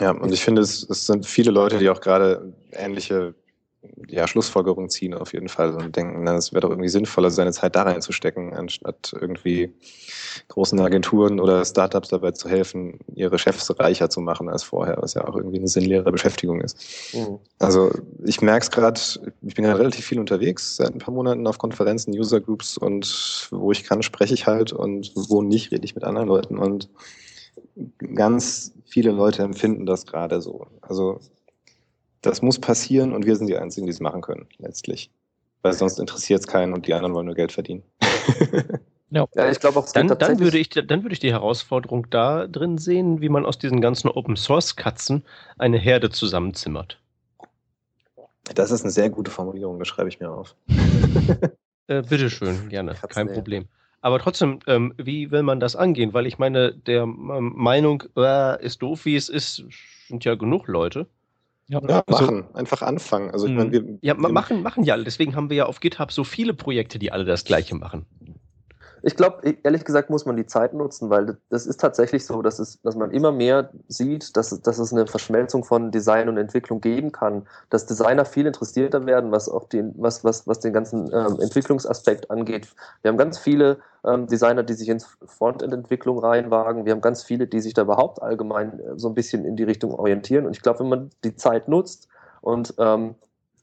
[0.00, 3.34] Ja, und ich finde, es, es sind viele Leute, die auch gerade ähnliche
[4.08, 7.52] ja, Schlussfolgerungen ziehen auf jeden Fall und denken, na, es wäre doch irgendwie sinnvoller, seine
[7.52, 9.72] Zeit da reinzustecken, anstatt irgendwie
[10.48, 15.14] großen Agenturen oder Startups dabei zu helfen, ihre Chefs reicher zu machen als vorher, was
[15.14, 17.14] ja auch irgendwie eine sinnleere Beschäftigung ist.
[17.14, 17.38] Mhm.
[17.58, 17.90] Also
[18.24, 19.00] ich merke es gerade,
[19.42, 23.48] ich bin gerade relativ viel unterwegs, seit ein paar Monaten auf Konferenzen, User Groups und
[23.50, 26.88] wo ich kann, spreche ich halt und wo nicht, rede ich mit anderen Leuten und
[28.14, 30.66] ganz viele Leute empfinden das gerade so.
[30.80, 31.20] Also
[32.22, 35.10] das muss passieren und wir sind die Einzigen, die es machen können, letztlich.
[35.62, 37.82] Weil sonst interessiert es keinen und die anderen wollen nur Geld verdienen.
[39.10, 39.28] Ja.
[39.36, 42.78] Ja, ich glaube auch, Dann, dann, würde ich, dann würde ich die Herausforderung da drin
[42.78, 45.22] sehen, wie man aus diesen ganzen Open Source Katzen
[45.56, 47.00] eine Herde zusammenzimmert.
[48.54, 50.56] Das ist eine sehr gute Formulierung, das schreibe ich mir auf.
[51.86, 53.34] Äh, bitteschön, gerne, Katzen, kein ja.
[54.04, 56.12] Aber trotzdem, ähm, wie will man das angehen?
[56.12, 59.64] Weil ich meine, der ähm, Meinung, äh, ist doof, wie es ist,
[60.08, 61.06] sind ja genug Leute.
[61.68, 63.30] Ja, Ja, also, machen, einfach anfangen.
[63.30, 63.56] Also ich Mhm.
[63.56, 65.04] meine, wir, Ja, wir- machen, machen ja alle.
[65.04, 68.04] Deswegen haben wir ja auf GitHub so viele Projekte, die alle das Gleiche machen.
[69.06, 72.58] Ich glaube, ehrlich gesagt muss man die Zeit nutzen, weil das ist tatsächlich so, dass,
[72.58, 76.38] es, dass man immer mehr sieht, dass, es- dass es eine Verschmelzung von Design und
[76.38, 80.72] Entwicklung geben kann, dass Designer viel interessierter werden, was auch den, was, was, was den
[80.72, 82.66] ganzen ähm, Entwicklungsaspekt angeht.
[83.02, 86.86] Wir haben ganz viele ähm, Designer, die sich ins Frontend-Entwicklung reinwagen.
[86.86, 89.64] Wir haben ganz viele, die sich da überhaupt allgemein äh, so ein bisschen in die
[89.64, 90.46] Richtung orientieren.
[90.46, 92.08] Und ich glaube, wenn man die Zeit nutzt
[92.40, 93.16] und ähm,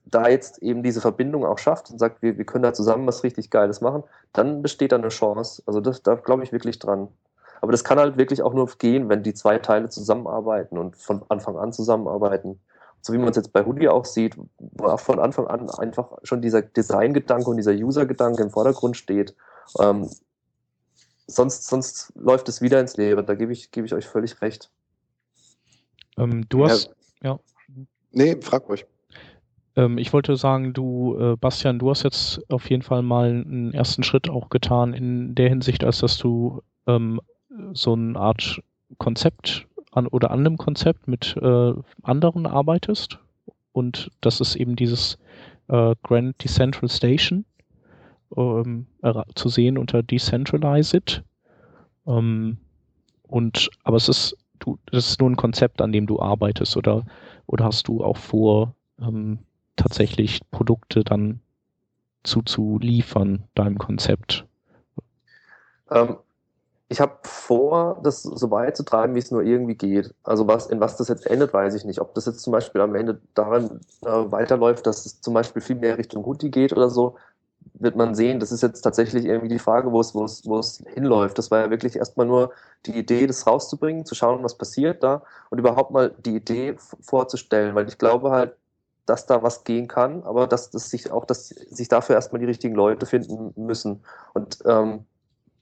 [0.05, 3.23] da jetzt eben diese Verbindung auch schafft und sagt, wir, wir können da zusammen was
[3.23, 5.63] richtig Geiles machen, dann besteht da eine Chance.
[5.65, 7.07] Also das, da glaube ich wirklich dran.
[7.61, 11.21] Aber das kann halt wirklich auch nur gehen, wenn die zwei Teile zusammenarbeiten und von
[11.29, 12.59] Anfang an zusammenarbeiten.
[13.01, 16.11] So wie man es jetzt bei Hoodie auch sieht, wo auch von Anfang an einfach
[16.23, 19.35] schon dieser Design-Gedanke und dieser User-Gedanke im Vordergrund steht.
[19.79, 20.09] Ähm,
[21.27, 23.23] sonst, sonst läuft es wieder ins Leere.
[23.23, 24.71] Da gebe ich, gebe ich euch völlig recht.
[26.17, 26.93] ähm, du hast,
[28.11, 28.85] nee, frag ruhig.
[29.75, 33.73] Ähm, ich wollte sagen, du, äh, Bastian, du hast jetzt auf jeden Fall mal einen
[33.73, 37.21] ersten Schritt auch getan in der Hinsicht, als dass du ähm,
[37.73, 38.61] so eine Art
[38.97, 43.19] Konzept an oder an einem Konzept mit äh, anderen arbeitest.
[43.73, 45.17] Und das ist eben dieses
[45.67, 47.45] äh, Grand Decentral Station
[48.35, 51.23] ähm, era- zu sehen unter Decentralize It.
[52.07, 52.57] Ähm,
[53.23, 57.05] und aber es ist, du, das ist nur ein Konzept, an dem du arbeitest, oder,
[57.45, 59.39] oder hast du auch vor, ähm,
[59.75, 61.41] tatsächlich Produkte dann
[62.23, 64.45] zuzuliefern, deinem Konzept?
[65.89, 66.17] Ähm,
[66.91, 70.13] ich habe vor, das so weit zu treiben, wie es nur irgendwie geht.
[70.23, 72.01] Also was, in was das jetzt endet, weiß ich nicht.
[72.01, 75.77] Ob das jetzt zum Beispiel am Ende daran äh, weiterläuft, dass es zum Beispiel viel
[75.77, 77.15] mehr Richtung Hoodie geht oder so,
[77.75, 78.41] wird man sehen.
[78.41, 81.37] Das ist jetzt tatsächlich irgendwie die Frage, wo es, wo es, wo es hinläuft.
[81.37, 82.51] Das war ja wirklich erstmal nur
[82.85, 87.73] die Idee, das rauszubringen, zu schauen, was passiert da und überhaupt mal die Idee vorzustellen,
[87.73, 88.55] weil ich glaube halt,
[89.11, 92.45] dass da was gehen kann, aber dass, dass sich auch, dass sich dafür erstmal die
[92.45, 94.05] richtigen Leute finden müssen.
[94.33, 95.05] Und ähm,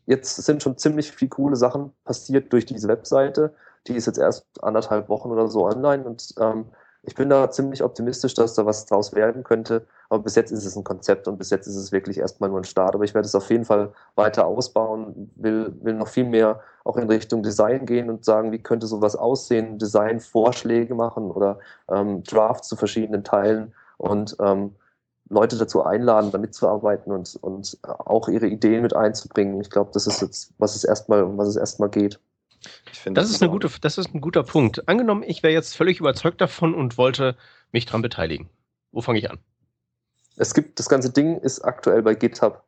[0.06, 3.56] jetzt sind schon ziemlich viele coole Sachen passiert durch diese Webseite.
[3.88, 6.66] Die ist jetzt erst anderthalb Wochen oder so online und ähm,
[7.04, 9.86] ich bin da ziemlich optimistisch, dass da was draus werden könnte.
[10.10, 12.60] Aber bis jetzt ist es ein Konzept und bis jetzt ist es wirklich erstmal nur
[12.60, 12.96] ein Start.
[12.96, 16.98] Aber ich werde es auf jeden Fall weiter ausbauen, will, will noch viel mehr auch
[16.98, 21.60] in Richtung Design gehen und sagen, wie könnte sowas aussehen, Designvorschläge machen oder
[21.90, 24.76] ähm, Drafts zu verschiedenen Teilen und ähm,
[25.30, 29.62] Leute dazu einladen, da mitzuarbeiten und, und auch ihre Ideen mit einzubringen.
[29.62, 32.20] Ich glaube, das ist jetzt, was es erstmal, um was es erstmal geht.
[32.92, 34.88] Ich finde, Das ist, eine gute, das ist ein guter Punkt.
[34.88, 37.36] Angenommen, ich wäre jetzt völlig überzeugt davon und wollte
[37.72, 38.50] mich dran beteiligen.
[38.92, 39.40] Wo fange ich an?
[40.38, 42.64] Es gibt, das ganze Ding ist aktuell bei GitHub.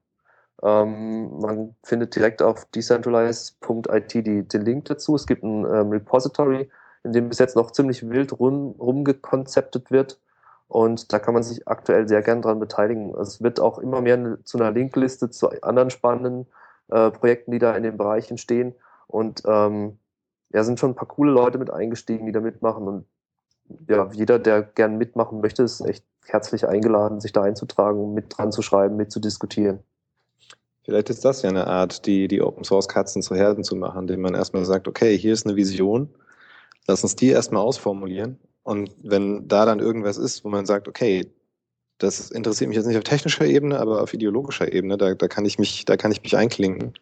[0.64, 5.16] Ähm, man findet direkt auf decentralize.it die, den Link dazu.
[5.16, 6.70] Es gibt ein ähm, Repository,
[7.04, 10.20] in dem bis jetzt noch ziemlich wild rum, rumgekonzeptet wird.
[10.68, 13.14] Und da kann man sich aktuell sehr gern dran beteiligen.
[13.16, 16.48] Es wird auch immer mehr zu einer Linkliste zu anderen spannenden
[16.90, 18.74] äh, Projekten, die da in den Bereichen stehen.
[19.12, 19.98] Und ähm,
[20.54, 22.88] ja, sind schon ein paar coole Leute mit eingestiegen, die da mitmachen.
[22.88, 23.06] Und
[23.88, 28.52] ja, jeder, der gern mitmachen möchte, ist echt herzlich eingeladen, sich da einzutragen, mit dran
[28.52, 29.80] zu schreiben, mit zu diskutieren.
[30.84, 34.02] Vielleicht ist das ja eine Art, die, die Open Source Katzen zu Herden zu machen,
[34.02, 36.10] indem man erstmal sagt, okay, hier ist eine Vision,
[36.88, 38.40] lass uns die erstmal ausformulieren.
[38.64, 41.32] Und wenn da dann irgendwas ist, wo man sagt, okay,
[42.00, 45.46] das interessiert mich jetzt nicht auf technischer Ebene, aber auf ideologischer Ebene, da, da kann
[45.46, 46.94] ich mich, da kann ich mich einklinken.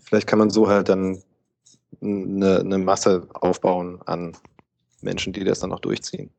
[0.00, 1.22] Vielleicht kann man so halt dann
[2.02, 4.36] eine, eine Masse aufbauen an
[5.00, 6.30] Menschen, die das dann auch durchziehen.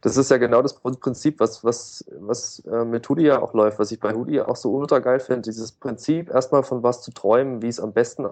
[0.00, 3.78] Das ist ja genau das Prinzip, was, was, was äh, mit Hoodie ja auch läuft,
[3.78, 5.42] was ich bei Hoodie auch so ultra geil finde.
[5.42, 8.26] Dieses Prinzip, erstmal von was zu träumen, wie es am besten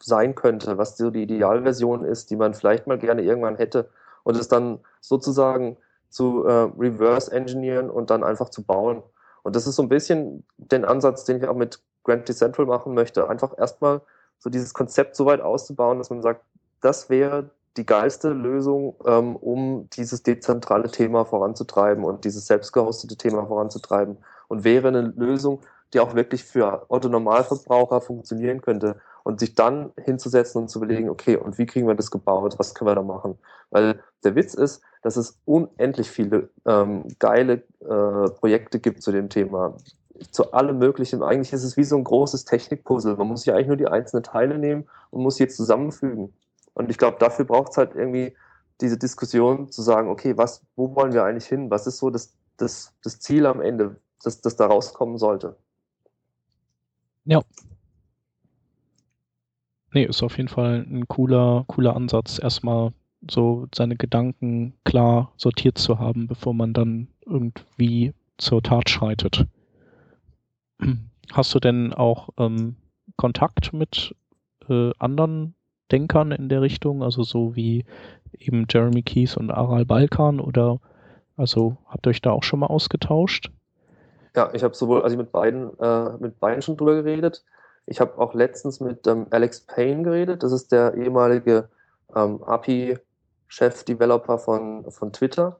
[0.00, 3.90] sein könnte, was so die Idealversion ist, die man vielleicht mal gerne irgendwann hätte
[4.24, 5.76] und es dann sozusagen
[6.08, 9.02] zu äh, reverse engineeren und dann einfach zu bauen.
[9.42, 12.94] Und das ist so ein bisschen den Ansatz, den ich auch mit Grand Decentral machen
[12.94, 13.28] möchte.
[13.28, 14.00] Einfach erstmal
[14.38, 16.42] so dieses Konzept so weit auszubauen, dass man sagt,
[16.80, 23.46] das wäre die geilste Lösung, ähm, um dieses dezentrale Thema voranzutreiben und dieses selbstgehostete Thema
[23.46, 24.18] voranzutreiben.
[24.48, 25.60] Und wäre eine Lösung,
[25.92, 31.36] die auch wirklich für Autonormalverbraucher funktionieren könnte und sich dann hinzusetzen und zu überlegen, okay,
[31.36, 33.38] und wie kriegen wir das gebaut, was können wir da machen?
[33.70, 39.28] Weil der Witz ist, dass es unendlich viele ähm, geile äh, Projekte gibt zu dem
[39.28, 39.76] Thema.
[40.30, 41.22] Zu allem Möglichen.
[41.22, 43.16] Eigentlich ist es wie so ein großes Technikpuzzle.
[43.16, 46.32] Man muss sich eigentlich nur die einzelnen Teile nehmen und muss sie zusammenfügen.
[46.74, 48.34] Und ich glaube, dafür braucht es halt irgendwie
[48.80, 51.70] diese Diskussion zu sagen, okay, was, wo wollen wir eigentlich hin?
[51.70, 55.56] Was ist so das, das, das Ziel am Ende, das, das da rauskommen sollte?
[57.24, 57.40] Ja.
[59.92, 62.92] Nee, ist auf jeden Fall ein cooler, cooler Ansatz, erstmal
[63.28, 69.46] so seine Gedanken klar sortiert zu haben, bevor man dann irgendwie zur Tat schreitet.
[71.32, 72.76] Hast du denn auch ähm,
[73.16, 74.14] Kontakt mit
[74.68, 75.54] äh, anderen
[75.90, 77.84] Denkern in der Richtung, also so wie
[78.32, 80.80] eben Jeremy Keys und Aral Balkan oder
[81.36, 83.50] also habt ihr euch da auch schon mal ausgetauscht?
[84.34, 87.44] Ja, ich habe sowohl, also mit beiden, äh, mit beiden schon drüber geredet.
[87.86, 90.42] Ich habe auch letztens mit ähm, Alex Payne geredet.
[90.42, 91.68] Das ist der ehemalige
[92.14, 95.58] ähm, API-Chef-Developer von, von Twitter.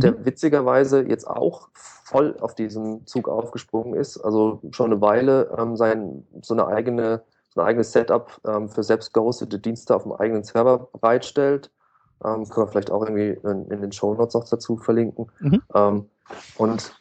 [0.00, 4.18] Der witzigerweise jetzt auch voll auf diesen Zug aufgesprungen ist.
[4.18, 7.22] Also schon eine Weile ähm, sein, so eine eigene
[7.56, 11.70] ein eigenes Setup ähm, für selbst gehostete Dienste auf dem eigenen Server bereitstellt.
[12.24, 15.30] Ähm, können wir vielleicht auch irgendwie in, in den Show Notes noch dazu verlinken.
[15.40, 15.62] Mhm.
[15.74, 16.08] Ähm,
[16.56, 16.92] und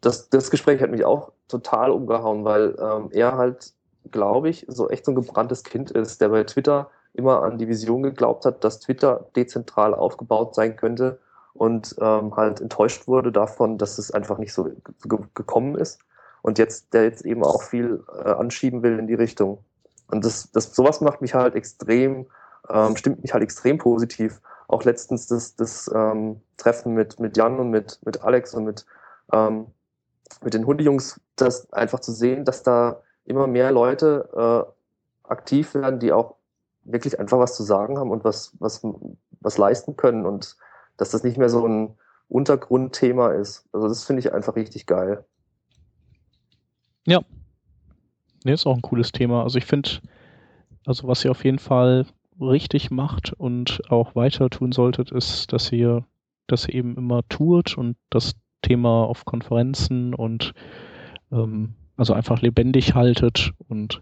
[0.00, 3.72] das, das Gespräch hat mich auch total umgehauen, weil ähm, er halt,
[4.10, 7.68] glaube ich, so echt so ein gebranntes Kind ist, der bei Twitter immer an die
[7.68, 11.18] Vision geglaubt hat, dass Twitter dezentral aufgebaut sein könnte
[11.58, 16.00] und ähm, halt enttäuscht wurde davon, dass es einfach nicht so ge gekommen ist.
[16.42, 19.64] Und jetzt, der jetzt eben auch viel äh, anschieben will in die Richtung.
[20.08, 22.26] Und das, das, sowas macht mich halt extrem,
[22.68, 24.40] ähm, stimmt mich halt extrem positiv.
[24.68, 28.86] Auch letztens das, das ähm, Treffen mit, mit Jan und mit, mit Alex und mit,
[29.32, 29.66] ähm,
[30.42, 34.28] mit den Hundejungs, das einfach zu sehen, dass da immer mehr Leute
[35.26, 36.36] äh, aktiv werden, die auch
[36.84, 38.82] wirklich einfach was zu sagen haben und was, was,
[39.40, 40.56] was leisten können und
[40.96, 41.96] dass das nicht mehr so ein
[42.28, 43.68] Untergrundthema ist.
[43.72, 45.24] Also das finde ich einfach richtig geil.
[47.06, 47.22] Ja,
[48.46, 49.42] Nee, ist auch ein cooles Thema.
[49.42, 49.90] Also ich finde,
[50.84, 52.06] also was ihr auf jeden Fall
[52.40, 56.04] richtig macht und auch weiter tun solltet, ist, dass ihr
[56.46, 60.52] das eben immer tut und das Thema auf Konferenzen und
[61.32, 64.00] ähm, also einfach lebendig haltet und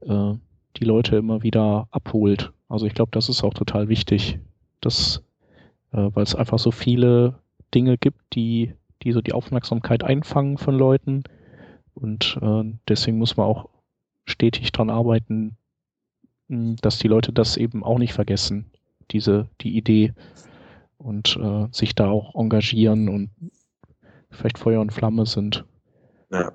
[0.00, 0.32] äh,
[0.78, 2.54] die Leute immer wieder abholt.
[2.70, 4.38] Also ich glaube, das ist auch total wichtig,
[4.80, 5.22] dass,
[5.96, 7.38] äh, weil es einfach so viele
[7.74, 11.24] Dinge gibt, die, die so die Aufmerksamkeit einfangen von Leuten
[11.94, 13.68] und äh, deswegen muss man auch
[14.26, 15.56] stetig dran arbeiten,
[16.48, 18.70] dass die Leute das eben auch nicht vergessen,
[19.10, 20.12] diese, die Idee
[20.98, 23.30] und äh, sich da auch engagieren und
[24.30, 25.64] vielleicht Feuer und Flamme sind.
[26.30, 26.52] Ja.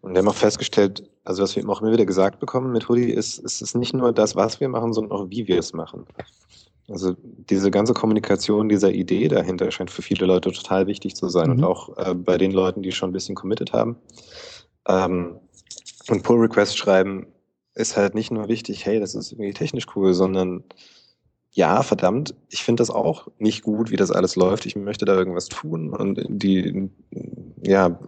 [0.00, 3.10] Und wir haben auch festgestellt, also was wir auch immer wieder gesagt bekommen mit Hoodie,
[3.10, 6.06] ist, ist es nicht nur das, was wir machen, sondern auch wie wir es machen.
[6.88, 11.50] Also diese ganze Kommunikation dieser Idee dahinter scheint für viele Leute total wichtig zu sein
[11.50, 11.58] mhm.
[11.58, 13.96] und auch äh, bei den Leuten, die schon ein bisschen committed haben.
[14.86, 15.38] Ähm,
[16.08, 17.26] und Pull Request schreiben
[17.74, 20.64] ist halt nicht nur wichtig, hey, das ist irgendwie technisch cool, sondern
[21.50, 24.66] ja, verdammt, ich finde das auch nicht gut, wie das alles läuft.
[24.66, 26.90] Ich möchte da irgendwas tun und die,
[27.62, 27.98] ja,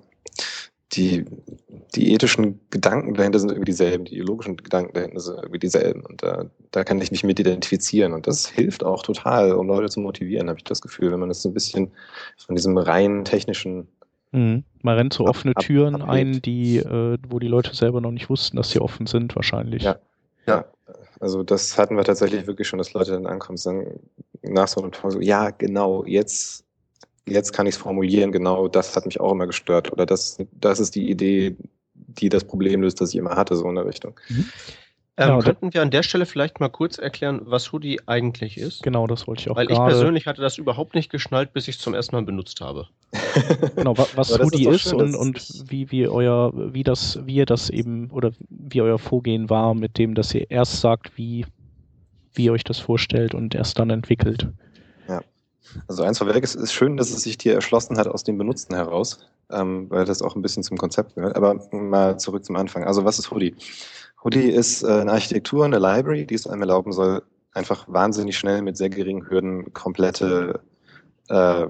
[0.92, 1.24] die,
[1.94, 6.04] die ethischen Gedanken dahinter sind irgendwie dieselben, die ideologischen Gedanken dahinter sind irgendwie dieselben.
[6.04, 8.12] Und da, da kann ich mich mit identifizieren.
[8.12, 11.28] Und das hilft auch total, um Leute zu motivieren, habe ich das Gefühl, wenn man
[11.28, 11.92] das so ein bisschen
[12.36, 13.88] von diesem rein technischen
[14.32, 14.64] Mhm.
[14.82, 18.12] Man rennt so offene ab, Türen ab, ein, die, äh, wo die Leute selber noch
[18.12, 19.82] nicht wussten, dass sie offen sind, wahrscheinlich.
[19.82, 19.96] Ja,
[20.46, 20.64] ja.
[21.18, 24.00] Also das hatten wir tatsächlich wirklich schon, dass Leute dann ankommen und sagen,
[24.42, 26.64] nach so einem Tag so, ja, genau, jetzt
[27.30, 29.92] jetzt kann ich es formulieren, genau das hat mich auch immer gestört.
[29.92, 31.56] Oder das, das ist die Idee,
[31.94, 34.18] die das Problem löst, das ich immer hatte, so in der Richtung.
[34.28, 34.46] Mhm.
[35.20, 38.82] Ähm, genau, könnten wir an der Stelle vielleicht mal kurz erklären, was Hoodie eigentlich ist?
[38.82, 41.76] Genau, das wollte ich auch Weil ich persönlich hatte das überhaupt nicht geschnallt, bis ich
[41.76, 42.86] es zum ersten Mal benutzt habe.
[43.76, 47.68] genau, was Hoodie ist, ist und, und wie, wie euer, wie das, wie ihr das
[47.68, 51.44] eben, oder wie euer Vorgehen war, mit dem, dass ihr erst sagt, wie,
[52.32, 54.48] wie ihr euch das vorstellt und erst dann entwickelt.
[55.86, 58.74] Also eins vorweg, es ist schön, dass es sich dir erschlossen hat aus dem Benutzten
[58.74, 59.18] heraus,
[59.50, 61.36] ähm, weil das auch ein bisschen zum Konzept gehört.
[61.36, 62.84] Aber mal zurück zum Anfang.
[62.84, 63.54] Also was ist Hoodie?
[64.24, 68.62] Hoodie ist äh, eine Architektur, eine Library, die es einem erlauben soll, einfach wahnsinnig schnell
[68.62, 70.60] mit sehr geringen Hürden komplette
[71.28, 71.66] äh,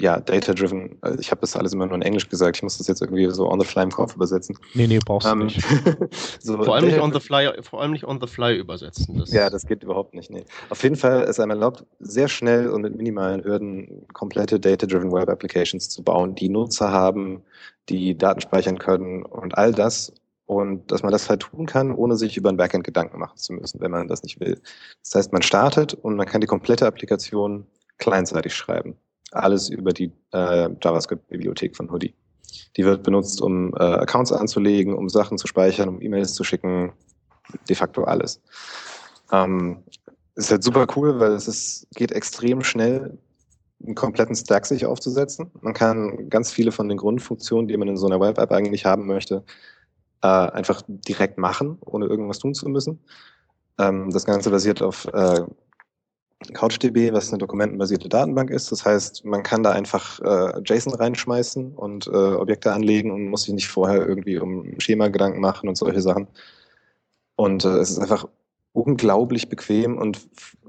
[0.00, 2.86] ja, data-driven, also ich habe das alles immer nur in Englisch gesagt, ich muss das
[2.86, 4.56] jetzt irgendwie so on the fly im Kopf übersetzen.
[4.74, 5.62] Nee, nee, brauchst du ähm, nicht.
[6.40, 9.18] so vor, allem nicht on the fly, vor allem nicht on the fly übersetzen.
[9.18, 10.30] Das ja, das geht überhaupt nicht.
[10.30, 10.44] Nee.
[10.70, 15.28] Auf jeden Fall ist einem erlaubt, sehr schnell und mit minimalen Hürden komplette data-driven Web
[15.28, 17.42] Applications zu bauen, die Nutzer haben,
[17.88, 20.12] die Daten speichern können und all das.
[20.46, 23.52] Und dass man das halt tun kann, ohne sich über ein Backend Gedanken machen zu
[23.52, 24.60] müssen, wenn man das nicht will.
[25.04, 27.66] Das heißt, man startet und man kann die komplette Applikation
[27.98, 28.96] kleinseitig schreiben.
[29.32, 32.14] Alles über die äh, JavaScript-Bibliothek von Hoodie.
[32.76, 36.92] Die wird benutzt, um äh, Accounts anzulegen, um Sachen zu speichern, um E-Mails zu schicken,
[37.68, 38.40] de facto alles.
[39.32, 39.82] Ähm,
[40.34, 43.18] ist halt super cool, weil es ist, geht extrem schnell,
[43.84, 45.50] einen kompletten Stack sich aufzusetzen.
[45.60, 49.06] Man kann ganz viele von den Grundfunktionen, die man in so einer Web-App eigentlich haben
[49.06, 49.44] möchte,
[50.22, 53.00] äh, einfach direkt machen, ohne irgendwas tun zu müssen.
[53.78, 55.42] Ähm, das Ganze basiert auf äh,
[56.52, 58.72] CouchDB, was eine dokumentenbasierte Datenbank ist.
[58.72, 63.42] Das heißt, man kann da einfach äh, JSON reinschmeißen und äh, Objekte anlegen und muss
[63.42, 66.28] sich nicht vorher irgendwie um Schema Gedanken machen und solche Sachen.
[67.36, 68.26] Und äh, es ist einfach
[68.72, 70.20] unglaublich bequem und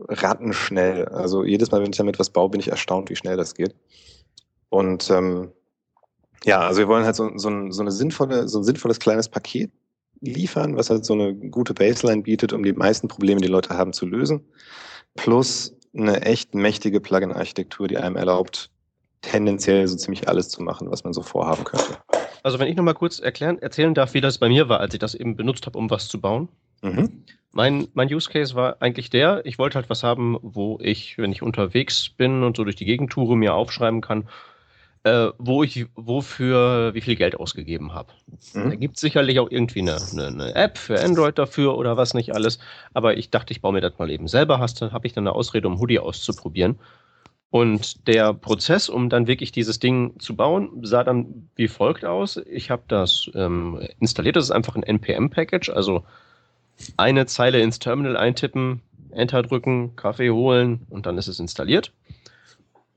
[0.10, 1.06] rattenschnell.
[1.06, 3.74] Also jedes Mal, wenn ich damit was baue, bin ich erstaunt, wie schnell das geht.
[4.70, 5.52] Und ähm,
[6.44, 9.72] ja, also wir wollen halt so, so, so eine sinnvolle, so ein sinnvolles kleines Paket
[10.20, 13.94] liefern, was halt so eine gute Baseline bietet, um die meisten Probleme, die Leute haben,
[13.94, 14.44] zu lösen
[15.16, 18.70] plus eine echt mächtige Plugin-Architektur, die einem erlaubt,
[19.22, 21.98] tendenziell so ziemlich alles zu machen, was man so vorhaben könnte.
[22.44, 25.00] Also wenn ich nochmal kurz erklären, erzählen darf, wie das bei mir war, als ich
[25.00, 26.50] das eben benutzt habe, um was zu bauen.
[26.82, 27.24] Mhm.
[27.52, 31.32] Mein, mein Use Case war eigentlich der, ich wollte halt was haben, wo ich, wenn
[31.32, 34.28] ich unterwegs bin und so durch die Gegend toure, mir aufschreiben kann,
[35.04, 38.14] äh, wo ich wofür wie viel Geld ausgegeben habe.
[38.54, 38.70] Mhm.
[38.70, 42.14] Da gibt es sicherlich auch irgendwie eine, eine, eine, App für Android dafür oder was
[42.14, 42.60] nicht alles.
[42.94, 44.60] Aber ich dachte, ich baue mir das mal eben selber.
[44.60, 46.80] Hast habe ich dann eine Ausrede, um Hoodie auszuprobieren.
[47.50, 52.38] Und der Prozess, um dann wirklich dieses Ding zu bauen, sah dann wie folgt aus.
[52.50, 54.38] Ich habe das ähm, installiert.
[54.38, 56.06] Das ist einfach ein NPM-Package, also
[56.96, 61.92] eine Zeile ins Terminal eintippen, Enter drücken, Kaffee holen und dann ist es installiert.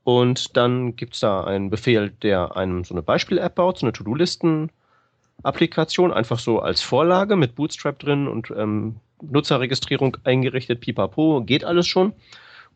[0.05, 3.93] Und dann gibt es da einen Befehl, der einem so eine Beispiel-App baut, so eine
[3.93, 11.87] To-Do-Listen-Applikation, einfach so als Vorlage mit Bootstrap drin und ähm, Nutzerregistrierung eingerichtet, pipapo, geht alles
[11.87, 12.13] schon.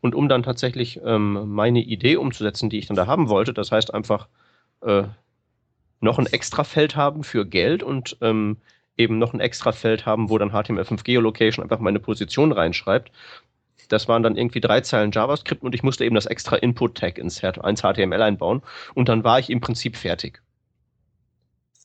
[0.00, 3.70] Und um dann tatsächlich ähm, meine Idee umzusetzen, die ich dann da haben wollte, das
[3.70, 4.26] heißt einfach
[4.80, 5.04] äh,
[6.00, 8.56] noch ein extra Feld haben für Geld und ähm,
[8.96, 13.12] eben noch ein extra Feld haben, wo dann HTML5 Geolocation einfach meine Position reinschreibt,
[13.90, 17.42] das waren dann irgendwie drei Zeilen JavaScript und ich musste eben das extra Input-Tag ins,
[17.42, 18.62] ins HTML einbauen
[18.94, 20.40] und dann war ich im Prinzip fertig.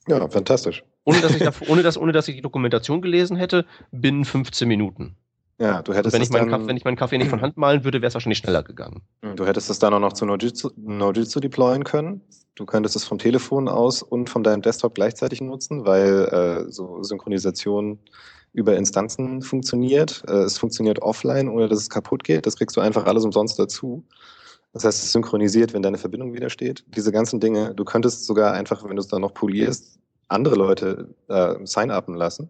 [0.07, 0.83] Ja, fantastisch.
[1.03, 4.67] Ohne dass ich, da, ohne, dass, ohne dass ich die Dokumentation gelesen hätte, binnen 15
[4.67, 5.15] Minuten.
[5.57, 7.85] Ja, du hättest wenn ich, meinen Kaffee, wenn ich meinen Kaffee nicht von Hand malen
[7.85, 9.03] würde, wäre es wahrscheinlich schneller gegangen.
[9.35, 12.21] Du hättest es dann auch noch zu Nojitsu, Nojitsu deployen können.
[12.55, 17.01] Du könntest es vom Telefon aus und von deinem Desktop gleichzeitig nutzen, weil äh, so
[17.03, 17.99] Synchronisation
[18.55, 20.23] über Instanzen funktioniert.
[20.27, 22.45] Äh, es funktioniert offline, ohne dass es kaputt geht.
[22.45, 24.03] Das kriegst du einfach alles umsonst dazu.
[24.73, 26.83] Das heißt, es synchronisiert, wenn deine Verbindung wieder steht.
[26.95, 31.13] Diese ganzen Dinge, du könntest sogar einfach, wenn du es dann noch polierst, andere Leute
[31.27, 32.49] äh, sign-upen lassen.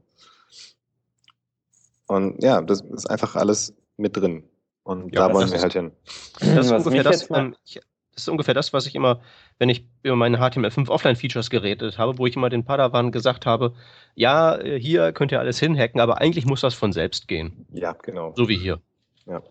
[2.08, 4.44] Und ja, das ist einfach alles mit drin.
[4.84, 5.92] Und ja, da wollen wir halt hin.
[6.40, 7.80] Das ist ungefähr das, ähm, ich,
[8.16, 9.20] das ist ungefähr das, was ich immer,
[9.60, 13.74] wenn ich über meine HTML5 Offline-Features geredet habe, wo ich immer den Padawan gesagt habe,
[14.16, 17.66] ja, äh, hier könnt ihr alles hinhacken, aber eigentlich muss das von selbst gehen.
[17.74, 18.34] Ja, genau.
[18.36, 18.80] So wie hier.
[19.28, 19.44] Ja.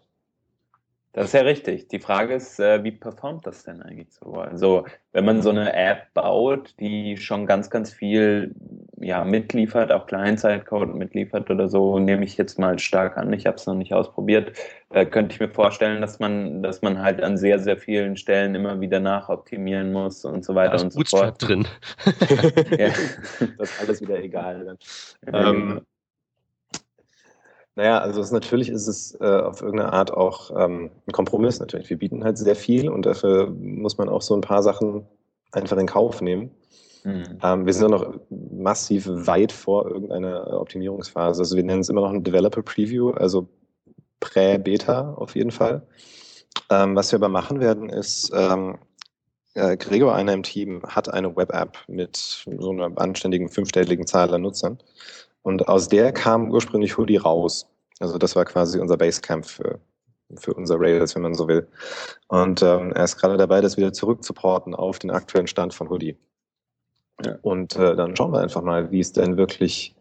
[1.14, 1.86] Das ist ja richtig.
[1.88, 4.34] Die Frage ist, äh, wie performt das denn eigentlich so?
[4.34, 8.52] Also, wenn man so eine App baut, die schon ganz, ganz viel
[8.98, 13.32] ja, mitliefert, auch Client-Side-Code mitliefert oder so, nehme ich jetzt mal stark an.
[13.32, 14.58] Ich habe es noch nicht ausprobiert.
[14.90, 18.56] Äh, könnte ich mir vorstellen, dass man, dass man halt an sehr, sehr vielen Stellen
[18.56, 21.42] immer wieder nachoptimieren muss und so weiter Da ist und so Bootstrap fort.
[21.42, 21.68] drin.
[22.78, 22.88] Ja.
[23.58, 24.76] Das ist alles wieder egal.
[25.32, 25.86] Ja, Ähm,
[27.76, 31.90] naja, also es, natürlich ist es äh, auf irgendeine Art auch ähm, ein Kompromiss natürlich.
[31.90, 35.06] Wir bieten halt sehr viel und dafür muss man auch so ein paar Sachen
[35.50, 36.50] einfach in Kauf nehmen.
[37.02, 37.38] Mhm.
[37.42, 41.40] Ähm, wir sind ja noch massiv weit vor irgendeiner Optimierungsphase.
[41.40, 43.48] Also wir nennen es immer noch ein Developer Preview, also
[44.20, 45.82] Prä-Beta auf jeden Fall.
[46.70, 48.78] Ähm, was wir aber machen werden, ist, ähm,
[49.54, 54.42] äh, Gregor, einer im Team, hat eine Web-App mit so einer anständigen fünfstelligen Zahl an
[54.42, 54.78] Nutzern.
[55.44, 57.66] Und aus der kam ursprünglich Hoodie raus.
[58.00, 59.78] Also das war quasi unser Basecamp für,
[60.36, 61.68] für unser Rails, wenn man so will.
[62.28, 66.16] Und ähm, er ist gerade dabei, das wieder zurückzuporten auf den aktuellen Stand von Hoodie.
[67.24, 67.38] Ja.
[67.42, 69.94] Und äh, dann schauen wir einfach mal, wie es denn wirklich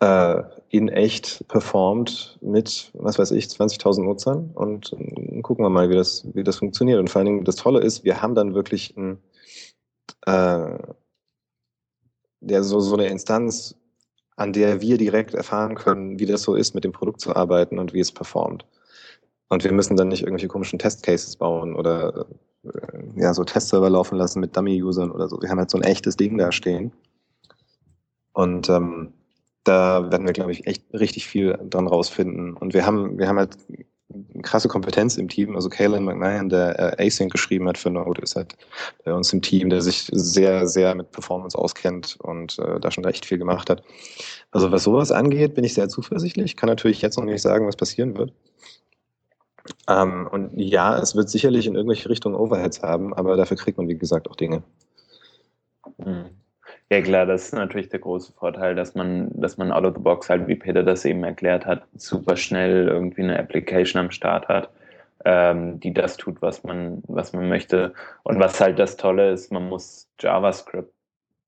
[0.00, 5.88] äh, in echt performt mit, was weiß ich, 20.000 Nutzern und äh, gucken wir mal,
[5.88, 6.98] wie das, wie das funktioniert.
[6.98, 9.22] Und vor allen Dingen das Tolle ist, wir haben dann wirklich ein,
[10.26, 10.78] äh,
[12.40, 13.76] der so, so eine Instanz,
[14.36, 17.78] an der wir direkt erfahren können, wie das so ist, mit dem Produkt zu arbeiten
[17.78, 18.64] und wie es performt.
[19.48, 22.26] Und wir müssen dann nicht irgendwelche komischen Testcases bauen oder
[22.64, 25.40] äh, ja, so Testserver laufen lassen mit Dummy-Usern oder so.
[25.42, 26.92] Wir haben halt so ein echtes Ding da stehen.
[28.32, 29.12] Und ähm,
[29.64, 32.54] da werden wir, glaube ich, echt richtig viel dran rausfinden.
[32.54, 33.56] Und wir haben, wir haben halt
[34.42, 35.54] krasse Kompetenz im Team.
[35.54, 38.56] Also Kalen McMahon, der äh, Async geschrieben hat für Node, ist halt
[39.04, 43.04] bei uns im Team, der sich sehr, sehr mit Performance auskennt und äh, da schon
[43.04, 43.82] recht viel gemacht hat.
[44.50, 46.56] Also was sowas angeht, bin ich sehr zuversichtlich.
[46.56, 48.32] Kann natürlich jetzt noch nicht sagen, was passieren wird.
[49.88, 53.88] Ähm, und ja, es wird sicherlich in irgendwelche Richtungen Overheads haben, aber dafür kriegt man,
[53.88, 54.62] wie gesagt, auch Dinge.
[55.98, 56.41] Mhm.
[56.92, 60.02] Ja klar, das ist natürlich der große Vorteil, dass man, dass man out of the
[60.02, 64.46] box halt, wie Peter das eben erklärt hat, super schnell irgendwie eine Application am Start
[64.48, 64.68] hat,
[65.24, 67.94] ähm, die das tut, was man, was man möchte.
[68.24, 70.92] Und was halt das Tolle ist, man muss JavaScript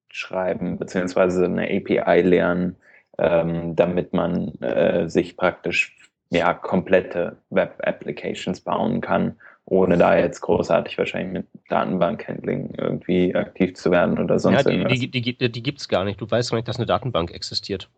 [0.09, 2.77] schreiben, beziehungsweise eine API lernen,
[3.19, 5.95] ähm, damit man äh, sich praktisch
[6.31, 9.37] ja, komplette Web-Applications bauen kann,
[9.67, 14.77] ohne da jetzt großartig wahrscheinlich mit Datenbankhandling irgendwie aktiv zu werden oder sonst Ja, die,
[14.77, 14.99] irgendwas.
[14.99, 16.21] die, die, die, die gibt es gar nicht.
[16.21, 17.89] Du weißt gar nicht, dass eine Datenbank existiert.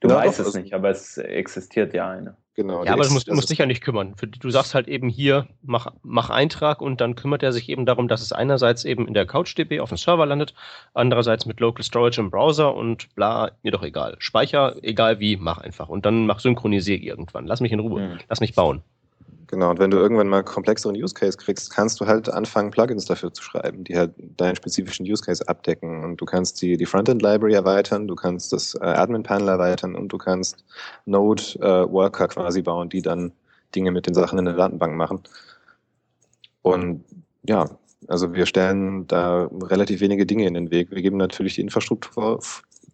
[0.00, 2.36] Du Ja, weißt doch, es nicht, aber es existiert ja eine.
[2.54, 2.84] Genau.
[2.84, 4.14] Ja, aber du musst, musst dich ja nicht kümmern.
[4.40, 8.08] Du sagst halt eben hier, mach, mach Eintrag und dann kümmert er sich eben darum,
[8.08, 10.54] dass es einerseits eben in der CouchDB auf dem Server landet,
[10.92, 14.16] andererseits mit Local Storage im Browser und bla, mir doch egal.
[14.18, 15.88] Speicher, egal wie, mach einfach.
[15.88, 17.46] Und dann mach synchronisier irgendwann.
[17.46, 18.00] Lass mich in Ruhe.
[18.00, 18.18] Hm.
[18.28, 18.82] Lass mich bauen.
[19.50, 23.04] Genau, und wenn du irgendwann mal komplexeren Use Case kriegst, kannst du halt anfangen, Plugins
[23.04, 26.04] dafür zu schreiben, die halt deinen spezifischen Use Case abdecken.
[26.04, 29.96] Und du kannst die, die Frontend Library erweitern, du kannst das äh, Admin Panel erweitern
[29.96, 30.64] und du kannst
[31.04, 33.32] Node äh, Worker quasi bauen, die dann
[33.74, 35.24] Dinge mit den Sachen in der Datenbank machen.
[36.62, 37.04] Und
[37.42, 37.68] ja,
[38.06, 40.92] also wir stellen da relativ wenige Dinge in den Weg.
[40.92, 42.38] Wir geben natürlich die Infrastruktur,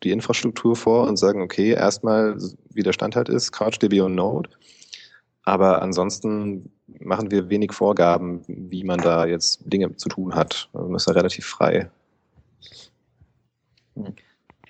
[0.02, 2.38] die Infrastruktur vor und sagen, okay, erstmal,
[2.72, 4.48] wie der Stand halt ist, CouchDB und Node.
[5.46, 10.68] Aber ansonsten machen wir wenig Vorgaben, wie man da jetzt Dinge zu tun hat.
[10.74, 11.88] Also man ist da relativ frei.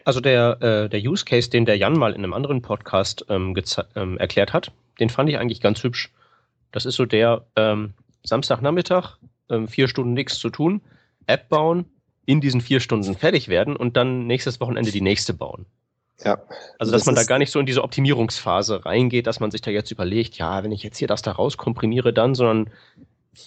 [0.04, 3.56] Also der, äh, der Use Case, den der Jan mal in einem anderen Podcast ähm,
[3.94, 4.70] ähm, erklärt hat,
[5.00, 6.12] den fand ich eigentlich ganz hübsch.
[6.72, 9.16] Das ist so der ähm, Samstagnachmittag,
[9.48, 10.82] ähm, vier Stunden nichts zu tun,
[11.26, 11.86] App bauen,
[12.26, 15.64] in diesen vier Stunden fertig werden und dann nächstes Wochenende die nächste bauen.
[16.24, 16.38] Ja.
[16.78, 19.60] Also, dass Das man da gar nicht so in diese Optimierungsphase reingeht, dass man sich
[19.60, 22.70] da jetzt überlegt, ja, wenn ich jetzt hier das da rauskomprimiere, dann, sondern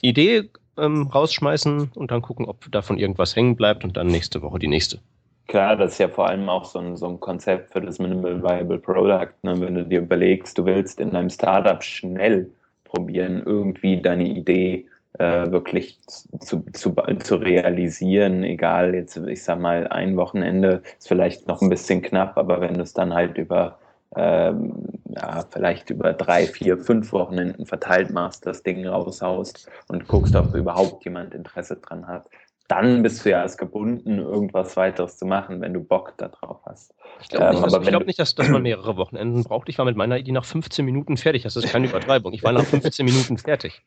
[0.02, 4.60] Idee ähm, rausschmeißen und dann gucken, ob davon irgendwas hängen bleibt und dann nächste Woche
[4.60, 5.00] die nächste.
[5.48, 8.44] Klar, das ist ja vor allem auch so ein, so ein Konzept für das Minimal
[8.44, 9.34] Viable Product.
[9.42, 9.60] Ne?
[9.60, 12.52] Wenn du dir überlegst, du willst in deinem Startup schnell
[12.84, 14.86] probieren, irgendwie deine Idee
[15.18, 16.00] äh, wirklich
[16.40, 21.70] zu, zu, zu realisieren, egal jetzt, ich sag mal, ein Wochenende ist vielleicht noch ein
[21.70, 23.80] bisschen knapp, aber wenn du es dann halt über
[24.16, 24.74] ähm,
[25.16, 30.56] ja, vielleicht über drei, vier, fünf Wochenenden verteilt machst, das Ding raushaust und guckst, ob
[30.56, 32.28] überhaupt jemand Interesse dran hat,
[32.70, 36.94] dann bist du ja erst gebunden, irgendwas weiteres zu machen, wenn du Bock darauf hast.
[37.20, 39.70] Ich glaube Ähm, nicht, dass, aber ich glaub nicht dass, dass man mehrere Wochenenden braucht.
[39.70, 41.44] Ich war mit meiner Idee nach 15 Minuten fertig.
[41.44, 42.32] Das ist keine Übertreibung.
[42.32, 43.82] Ich war nach 15 Minuten fertig.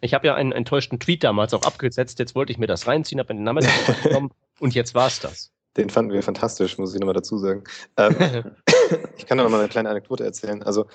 [0.00, 2.20] Ich habe ja einen enttäuschten Tweet damals auch abgesetzt.
[2.20, 3.72] Jetzt wollte ich mir das reinziehen, habe den Nachmittag
[4.04, 4.30] bekommen
[4.60, 5.52] und jetzt war's das.
[5.76, 7.64] Den fanden wir fantastisch, muss ich nochmal dazu sagen.
[7.96, 8.14] Ähm,
[9.16, 10.62] ich kann noch mal eine kleine Anekdote erzählen.
[10.62, 10.86] Also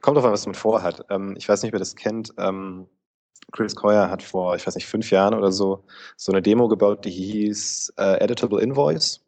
[0.00, 1.04] kommt drauf an, was man vorhat.
[1.10, 2.32] Ähm, ich weiß nicht, wer das kennt.
[2.38, 2.86] Ähm,
[3.50, 5.84] Chris Coyer hat vor, ich weiß nicht, fünf Jahren oder so,
[6.16, 9.20] so eine Demo gebaut, die hieß äh, Editable Invoice.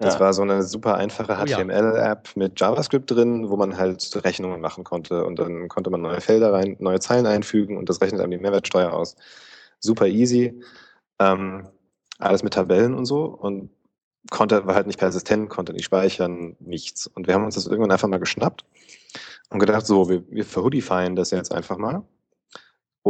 [0.00, 0.20] Das ja.
[0.20, 4.84] war so eine super einfache HTML-App oh, mit JavaScript drin, wo man halt Rechnungen machen
[4.84, 5.24] konnte.
[5.24, 8.38] Und dann konnte man neue Felder rein, neue Zeilen einfügen und das rechnet einem die
[8.38, 9.16] Mehrwertsteuer aus.
[9.80, 10.62] Super easy.
[11.18, 11.68] Ähm,
[12.18, 13.24] alles mit Tabellen und so.
[13.24, 13.70] Und
[14.30, 17.08] konnte, war halt nicht persistent, konnte nicht speichern, nichts.
[17.08, 18.64] Und wir haben uns das irgendwann einfach mal geschnappt
[19.50, 22.04] und gedacht, so, wir, wir verhoodifyen das jetzt einfach mal.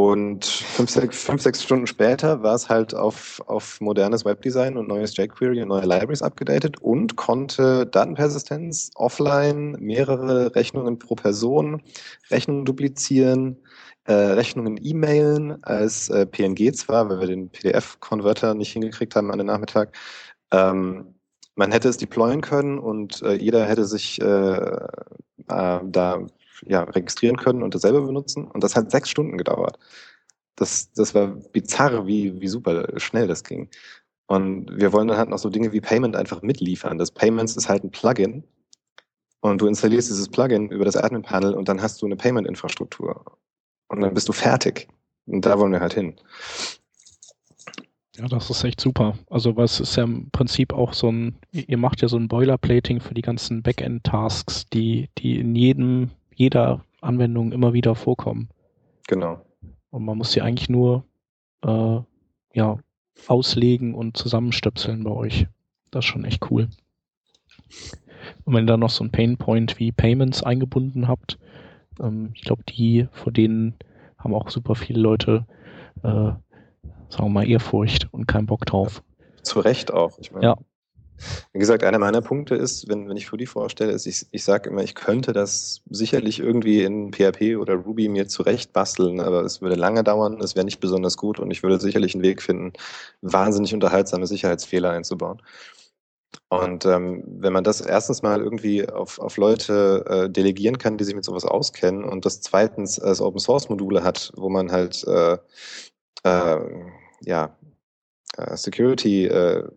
[0.01, 4.87] Und fünf sechs, fünf, sechs Stunden später war es halt auf, auf modernes Webdesign und
[4.87, 11.81] neues jQuery und neue Libraries abgedatet und konnte Datenpersistenz offline, mehrere Rechnungen pro Person,
[12.31, 13.57] Rechnungen duplizieren,
[14.05, 19.39] äh, Rechnungen e-mailen als äh, PNG zwar, weil wir den PDF-Konverter nicht hingekriegt haben an
[19.39, 19.97] den Nachmittag.
[20.51, 21.13] Ähm,
[21.55, 26.25] man hätte es deployen können und äh, jeder hätte sich äh, äh, da
[26.65, 28.45] ja, registrieren können und dasselbe benutzen.
[28.45, 29.77] Und das hat sechs Stunden gedauert.
[30.55, 33.69] Das, das war bizarr, wie, wie super schnell das ging.
[34.27, 36.97] Und wir wollen dann halt noch so Dinge wie Payment einfach mitliefern.
[36.97, 38.43] Das Payments ist halt ein Plugin.
[39.41, 43.37] Und du installierst dieses Plugin über das Admin-Panel und dann hast du eine Payment-Infrastruktur.
[43.87, 44.87] Und dann bist du fertig.
[45.25, 46.15] Und da wollen wir halt hin.
[48.19, 49.17] Ja, das ist echt super.
[49.29, 52.99] Also, was ist ja im Prinzip auch so ein, ihr macht ja so ein Boilerplating
[52.99, 58.49] für die ganzen Backend-Tasks, die, die in jedem jeder Anwendung immer wieder vorkommen.
[59.07, 59.41] Genau.
[59.91, 61.03] Und man muss sie eigentlich nur
[61.63, 61.99] äh,
[62.53, 62.79] ja,
[63.27, 65.47] auslegen und zusammenstöpseln bei euch.
[65.91, 66.69] Das ist schon echt cool.
[68.45, 71.37] Und wenn ihr dann noch so ein Painpoint wie Payments eingebunden habt,
[71.99, 73.75] ähm, ich glaube, die, vor denen
[74.17, 75.45] haben auch super viele Leute,
[76.03, 76.39] äh, sagen
[77.17, 79.03] wir mal, Ehrfurcht und keinen Bock drauf.
[79.43, 80.17] Zu Recht auch.
[80.19, 80.57] Ich meine, ja.
[81.53, 84.69] Wie gesagt, einer meiner Punkte ist, wenn, wenn ich Foodie vorstelle, ist, ich, ich sage
[84.69, 89.61] immer, ich könnte das sicherlich irgendwie in PHP oder Ruby mir zurecht basteln, aber es
[89.61, 92.73] würde lange dauern, es wäre nicht besonders gut und ich würde sicherlich einen Weg finden,
[93.21, 95.41] wahnsinnig unterhaltsame Sicherheitsfehler einzubauen.
[96.49, 101.03] Und ähm, wenn man das erstens mal irgendwie auf, auf Leute äh, delegieren kann, die
[101.03, 105.03] sich mit sowas auskennen und das zweitens als Open Source Module hat, wo man halt
[105.07, 105.37] äh,
[106.23, 106.59] äh,
[107.21, 107.55] ja,
[108.37, 109.67] äh, Security äh,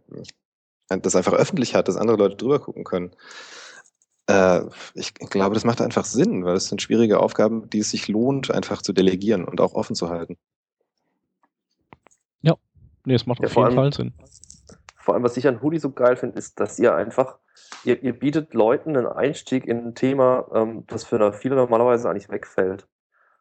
[1.00, 3.14] das einfach öffentlich hat, dass andere Leute drüber gucken können.
[4.26, 4.62] Äh,
[4.94, 8.50] ich glaube, das macht einfach Sinn, weil es sind schwierige Aufgaben, die es sich lohnt,
[8.50, 10.36] einfach zu delegieren und auch offen zu halten.
[12.40, 12.54] Ja,
[13.04, 14.14] nee, es macht ja, auf jeden allem, Fall Sinn.
[14.96, 17.38] Vor allem, was ich an Hoodie so geil finde, ist, dass ihr einfach,
[17.84, 22.28] ihr, ihr bietet Leuten einen Einstieg in ein Thema, ähm, das für viele normalerweise eigentlich
[22.28, 22.86] wegfällt.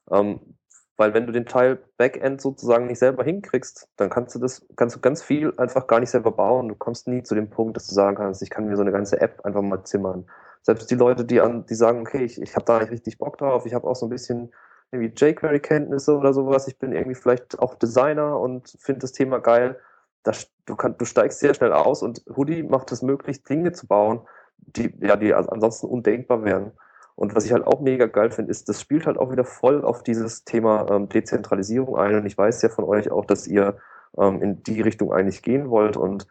[0.10, 0.58] Ähm,
[0.98, 4.96] weil wenn du den Teil Backend sozusagen nicht selber hinkriegst, dann kannst du das, kannst
[4.96, 6.68] du ganz viel einfach gar nicht selber bauen.
[6.68, 8.92] Du kommst nie zu dem Punkt, dass du sagen kannst, ich kann mir so eine
[8.92, 10.26] ganze App einfach mal zimmern.
[10.62, 13.38] Selbst die Leute, die an, die sagen, okay, ich, ich habe da nicht richtig Bock
[13.38, 14.54] drauf, ich habe auch so ein bisschen
[14.92, 19.80] irgendwie jQuery-Kenntnisse oder sowas, ich bin irgendwie vielleicht auch Designer und finde das Thema geil.
[20.24, 23.88] Das, du, kann, du steigst sehr schnell aus und Hoodie macht es möglich, Dinge zu
[23.88, 24.22] bauen,
[24.58, 26.74] die, ja, die ansonsten undenkbar wären.
[27.22, 29.86] Und was ich halt auch mega geil finde, ist, das spielt halt auch wieder voll
[29.86, 32.16] auf dieses Thema ähm, Dezentralisierung ein.
[32.16, 33.78] Und ich weiß ja von euch auch, dass ihr
[34.18, 35.98] ähm, in die Richtung eigentlich gehen wollt.
[35.98, 36.26] Und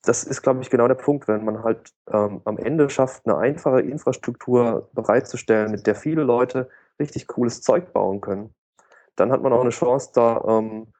[0.00, 3.36] das ist, glaube ich, genau der Punkt, wenn man halt ähm, am Ende schafft, eine
[3.36, 8.54] einfache Infrastruktur bereitzustellen, mit der viele Leute richtig cooles Zeug bauen können.
[9.16, 10.94] Dann hat man auch eine Chance, da ähm,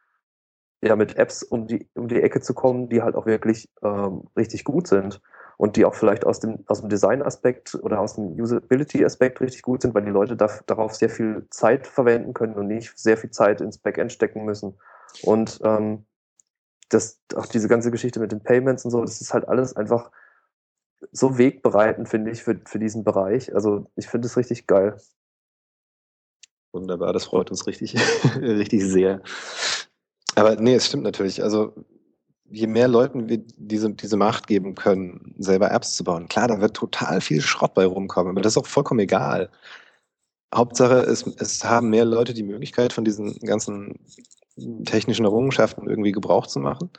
[0.83, 4.24] ja mit Apps um die, um die Ecke zu kommen, die halt auch wirklich ähm,
[4.37, 5.22] richtig gut sind
[5.63, 9.83] und die auch vielleicht aus dem, aus dem Design-Aspekt oder aus dem Usability-Aspekt richtig gut
[9.83, 13.31] sind, weil die Leute da, darauf sehr viel Zeit verwenden können und nicht sehr viel
[13.31, 14.75] Zeit ins Backend stecken müssen.
[15.23, 16.05] Und ähm,
[16.89, 20.11] das, auch diese ganze Geschichte mit den Payments und so, das ist halt alles einfach
[21.13, 23.55] so wegbereitend, finde ich, für, für diesen Bereich.
[23.55, 24.97] Also ich finde es richtig geil.
[26.73, 27.95] Wunderbar, das freut uns richtig,
[28.41, 29.23] richtig sehr.
[30.35, 31.41] Aber nee, es stimmt natürlich.
[31.41, 31.73] Also
[32.53, 36.61] je mehr Leuten wir diese, diese Macht geben können, selber Apps zu bauen, klar, da
[36.61, 39.51] wird total viel Schrott bei rumkommen, aber das ist auch vollkommen egal.
[40.55, 43.99] Hauptsache, es, es haben mehr Leute die Möglichkeit, von diesen ganzen
[44.85, 46.91] technischen Errungenschaften irgendwie Gebrauch zu machen.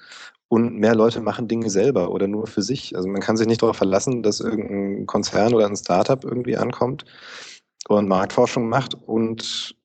[0.47, 2.95] Und mehr Leute machen Dinge selber oder nur für sich.
[2.95, 7.06] Also man kann sich nicht darauf verlassen, dass irgendein Konzern oder ein Startup irgendwie ankommt
[7.88, 9.76] und Marktforschung macht und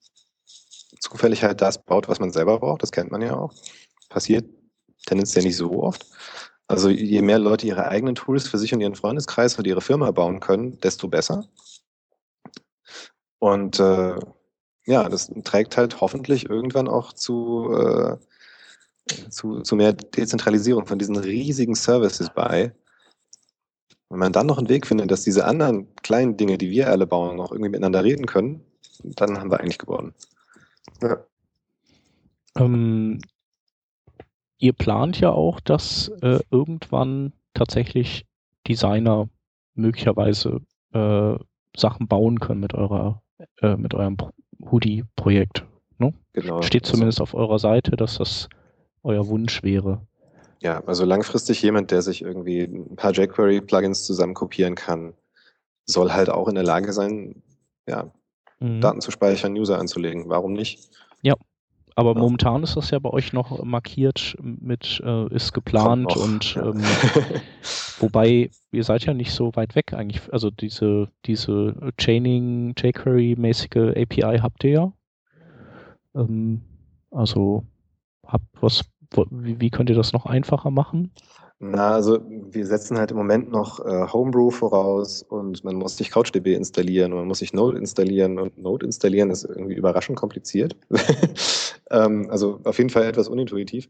[1.00, 2.82] zufällig halt das baut, was man selber braucht.
[2.82, 3.52] Das kennt man ja auch.
[4.08, 4.46] Passiert
[5.08, 6.06] tendenziell nicht so oft.
[6.68, 10.10] Also je mehr Leute ihre eigenen Tools für sich und ihren Freundeskreis und ihre Firma
[10.10, 11.48] bauen können, desto besser.
[13.38, 14.18] Und äh,
[14.84, 18.16] ja, das trägt halt hoffentlich irgendwann auch zu, äh,
[19.30, 22.74] zu, zu mehr Dezentralisierung von diesen riesigen Services bei.
[24.10, 27.06] Wenn man dann noch einen Weg findet, dass diese anderen kleinen Dinge, die wir alle
[27.06, 28.64] bauen, noch irgendwie miteinander reden können,
[29.02, 30.14] dann haben wir eigentlich gewonnen.
[31.02, 31.24] Ja.
[32.56, 33.20] Ähm,
[34.58, 38.26] ihr plant ja auch, dass äh, irgendwann tatsächlich
[38.66, 39.28] Designer
[39.74, 40.60] möglicherweise
[40.92, 41.36] äh,
[41.76, 43.22] Sachen bauen können mit eurer
[43.62, 44.16] äh, mit eurem
[44.70, 45.64] Hoodie-Projekt.
[45.98, 46.12] Ne?
[46.32, 46.62] Genau.
[46.62, 48.48] Steht also zumindest also, auf eurer Seite, dass das
[49.02, 50.02] euer Wunsch wäre.
[50.60, 55.14] Ja, also langfristig jemand, der sich irgendwie ein paar jQuery-Plugins zusammen kopieren kann,
[55.84, 57.42] soll halt auch in der Lage sein,
[57.86, 58.10] ja,
[58.58, 58.80] mhm.
[58.80, 60.28] Daten zu speichern, User anzulegen.
[60.28, 60.90] Warum nicht?
[61.22, 61.34] Ja.
[61.98, 62.20] Aber ja.
[62.20, 66.66] momentan ist das ja bei euch noch markiert mit äh, ist geplant und ja.
[66.66, 66.80] ähm,
[67.98, 70.32] wobei ihr seid ja nicht so weit weg eigentlich.
[70.32, 74.92] Also diese diese Chaining jQuery-mäßige API habt ihr ja.
[76.14, 76.62] Ähm,
[77.10, 77.64] also
[78.24, 78.84] habt was
[79.30, 81.10] wie, wie könnt ihr das noch einfacher machen?
[81.60, 86.12] Na, also wir setzen halt im Moment noch äh, Homebrew voraus und man muss sich
[86.12, 90.76] CouchDB installieren und man muss sich Node installieren und Node installieren ist irgendwie überraschend kompliziert.
[91.90, 93.88] ähm, also auf jeden Fall etwas unintuitiv.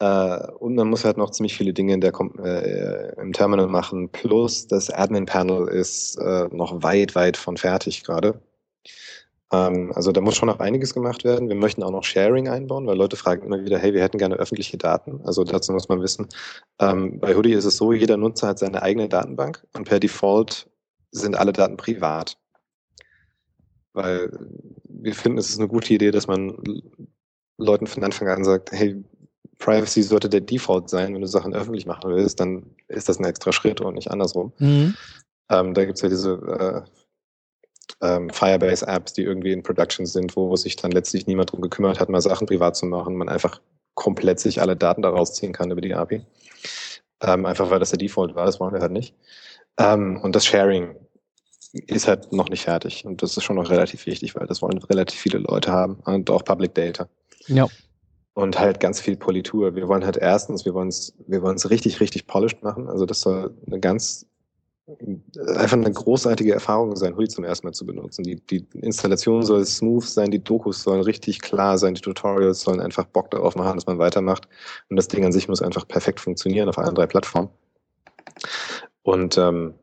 [0.00, 4.08] Äh, und man muss halt noch ziemlich viele Dinge in der, äh, im Terminal machen.
[4.10, 8.40] Plus das Admin-Panel ist äh, noch weit, weit von fertig gerade.
[9.56, 11.48] Ähm, also da muss schon noch einiges gemacht werden.
[11.48, 14.36] Wir möchten auch noch Sharing einbauen, weil Leute fragen immer wieder, hey, wir hätten gerne
[14.36, 15.20] öffentliche Daten.
[15.24, 16.28] Also dazu muss man wissen,
[16.80, 20.68] ähm, bei Hoodie ist es so, jeder Nutzer hat seine eigene Datenbank und per Default
[21.10, 22.36] sind alle Daten privat.
[23.92, 24.30] Weil
[24.84, 26.56] wir finden, es ist eine gute Idee, dass man
[27.56, 29.02] Leuten von Anfang an sagt, hey,
[29.58, 31.14] Privacy sollte der Default sein.
[31.14, 34.52] Wenn du Sachen öffentlich machen willst, dann ist das ein extra Schritt und nicht andersrum.
[34.58, 34.94] Mhm.
[35.48, 36.32] Ähm, da gibt es ja diese
[36.86, 36.90] äh,
[38.02, 42.08] ähm, Firebase-Apps, die irgendwie in Production sind, wo sich dann letztlich niemand drum gekümmert hat,
[42.08, 43.60] mal Sachen privat zu machen, man einfach
[43.94, 46.22] komplett sich alle Daten daraus ziehen kann über die API.
[47.22, 49.14] Ähm, einfach weil das der Default war, das wollen wir halt nicht.
[49.78, 50.94] Ähm, und das Sharing
[51.86, 53.04] ist halt noch nicht fertig.
[53.04, 56.30] Und das ist schon noch relativ wichtig, weil das wollen relativ viele Leute haben und
[56.30, 57.08] auch Public Data.
[57.46, 57.66] Ja.
[58.34, 59.74] Und halt ganz viel Politur.
[59.74, 62.88] Wir wollen halt erstens, wir wollen es, wir wollen es richtig, richtig polished machen.
[62.88, 64.26] Also das soll eine ganz
[65.56, 68.22] einfach eine großartige Erfahrung sein, Hui zum ersten Mal zu benutzen.
[68.22, 72.80] Die, die Installation soll smooth sein, die Dokus sollen richtig klar sein, die Tutorials sollen
[72.80, 74.48] einfach Bock darauf machen, dass man weitermacht.
[74.88, 77.48] Und das Ding an sich muss einfach perfekt funktionieren auf allen drei Plattformen.
[79.02, 79.74] Und ähm,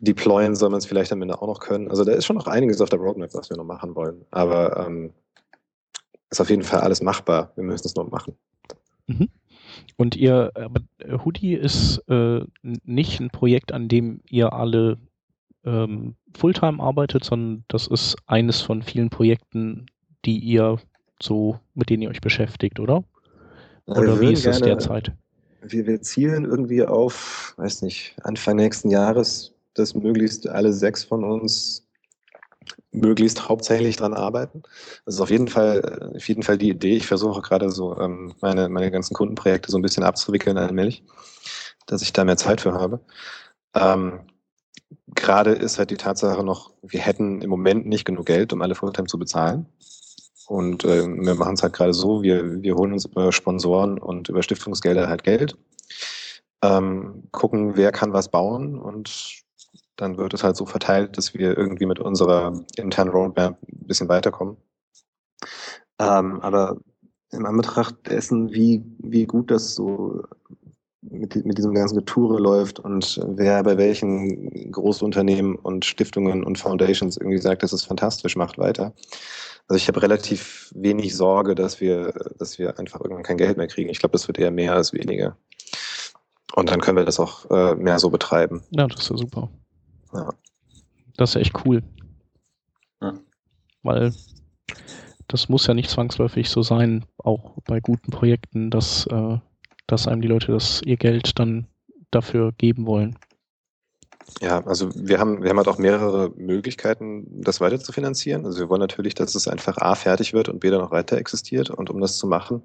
[0.00, 1.90] deployen soll man es vielleicht am Ende auch noch können.
[1.90, 4.24] Also da ist schon noch einiges auf der Roadmap, was wir noch machen wollen.
[4.30, 5.12] Aber ähm,
[6.30, 7.52] ist auf jeden Fall alles machbar.
[7.56, 8.36] Wir müssen es nur machen.
[9.06, 9.28] Mhm.
[9.96, 10.80] Und ihr, aber
[11.24, 14.98] Hoodie ist äh, nicht ein Projekt, an dem ihr alle
[15.64, 19.86] ähm, Fulltime arbeitet, sondern das ist eines von vielen Projekten,
[20.24, 20.78] die ihr
[21.22, 23.04] so, mit denen ihr euch beschäftigt, oder?
[23.86, 25.12] Oder wie ist es derzeit?
[25.62, 31.24] Wir, wir zielen irgendwie auf, weiß nicht, Anfang nächsten Jahres, dass möglichst alle sechs von
[31.24, 31.83] uns
[32.94, 34.62] möglichst hauptsächlich dran arbeiten.
[35.04, 36.96] Das ist auf jeden Fall, auf jeden Fall die Idee.
[36.96, 41.02] Ich versuche gerade so ähm, meine, meine ganzen Kundenprojekte so ein bisschen abzuwickeln allmählich,
[41.86, 43.00] dass ich da mehr Zeit für habe.
[43.74, 44.20] Ähm,
[45.08, 48.74] gerade ist halt die Tatsache noch, wir hätten im Moment nicht genug Geld, um alle
[48.74, 49.66] Fulltime zu bezahlen.
[50.46, 54.28] Und äh, wir machen es halt gerade so, wir, wir holen uns über Sponsoren und
[54.28, 55.56] über Stiftungsgelder halt Geld,
[56.62, 59.43] ähm, gucken, wer kann was bauen und
[59.96, 64.08] dann wird es halt so verteilt, dass wir irgendwie mit unserer internen Roadmap ein bisschen
[64.08, 64.56] weiterkommen.
[65.98, 66.76] Ähm, aber
[67.30, 70.22] im Anbetracht dessen, wie, wie gut das so
[71.02, 77.16] mit, mit diesem ganzen Getoure läuft und wer bei welchen Großunternehmen und Stiftungen und Foundations
[77.16, 78.94] irgendwie sagt, das ist fantastisch, macht weiter.
[79.68, 83.66] Also ich habe relativ wenig Sorge, dass wir, dass wir einfach irgendwann kein Geld mehr
[83.66, 83.90] kriegen.
[83.90, 85.36] Ich glaube, das wird eher mehr als weniger.
[86.54, 88.62] Und dann können wir das auch äh, mehr so betreiben.
[88.70, 89.50] Ja, das ist ja super.
[90.14, 90.30] Ja.
[91.16, 91.82] Das ist echt cool.
[93.00, 93.14] Ja.
[93.82, 94.12] Weil
[95.28, 99.38] das muss ja nicht zwangsläufig so sein, auch bei guten Projekten, dass, äh,
[99.86, 101.66] dass einem die Leute das ihr Geld dann
[102.10, 103.18] dafür geben wollen.
[104.40, 108.46] Ja, also wir haben, wir haben halt auch mehrere Möglichkeiten, das weiter zu finanzieren.
[108.46, 111.18] Also wir wollen natürlich, dass es einfach A fertig wird und B dann auch weiter
[111.18, 111.70] existiert.
[111.70, 112.62] Und um das zu machen,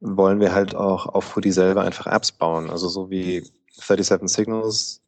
[0.00, 2.70] wollen wir halt auch auf Foodie selber einfach Apps bauen.
[2.70, 3.42] Also so wie
[3.72, 4.99] 37 Signals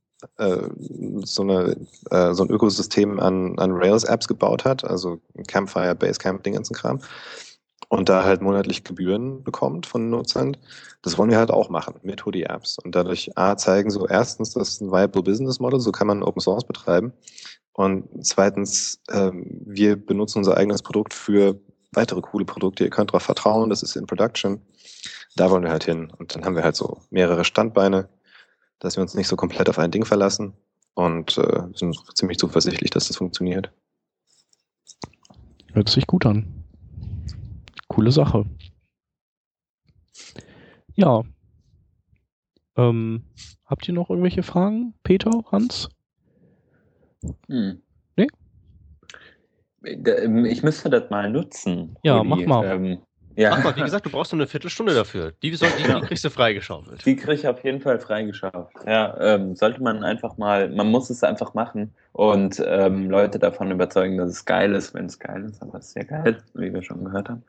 [1.24, 1.76] so, eine,
[2.10, 7.00] äh, so ein Ökosystem an, an Rails-Apps gebaut hat, also Campfire, Basecamp, den ganzen Kram,
[7.88, 10.56] und da halt monatlich Gebühren bekommt von Nutzern,
[11.02, 12.78] das wollen wir halt auch machen mit Hoodie-Apps.
[12.78, 16.22] Und dadurch A, zeigen so erstens, das ist ein viable Business Model, so kann man
[16.22, 17.12] Open Source betreiben.
[17.74, 21.60] Und zweitens, ähm, wir benutzen unser eigenes Produkt für
[21.92, 22.84] weitere coole Produkte.
[22.84, 24.62] Ihr könnt darauf vertrauen, das ist in Production.
[25.36, 26.10] Da wollen wir halt hin.
[26.18, 28.08] Und dann haben wir halt so mehrere Standbeine,
[28.82, 30.54] dass wir uns nicht so komplett auf ein Ding verlassen
[30.94, 33.70] und äh, sind ziemlich zuversichtlich, dass das funktioniert.
[35.72, 36.64] Hört sich gut an.
[37.86, 38.44] Coole Sache.
[40.96, 41.22] Ja.
[42.76, 43.24] Ähm,
[43.66, 44.94] habt ihr noch irgendwelche Fragen?
[45.04, 45.88] Peter, Hans?
[47.48, 47.80] Hm.
[48.16, 48.26] Nee?
[49.80, 51.96] Da- ähm, Ich müsste das mal nutzen.
[52.02, 52.28] Ja, Rudi.
[52.28, 52.66] mach mal.
[52.66, 52.98] Ähm,
[53.36, 53.50] ja.
[53.50, 55.32] Mach mal, wie gesagt, du brauchst nur eine Viertelstunde dafür.
[55.42, 57.04] Die, soll, die, die kriegst du freigeschaufelt.
[57.04, 58.72] Die kriege ich auf jeden Fall freigeschafft.
[58.86, 63.70] Ja, ähm, sollte man einfach mal, man muss es einfach machen und ähm, Leute davon
[63.70, 66.72] überzeugen, dass es geil ist, wenn es geil ist, aber es ist ja geil, wie
[66.72, 67.42] wir schon gehört haben.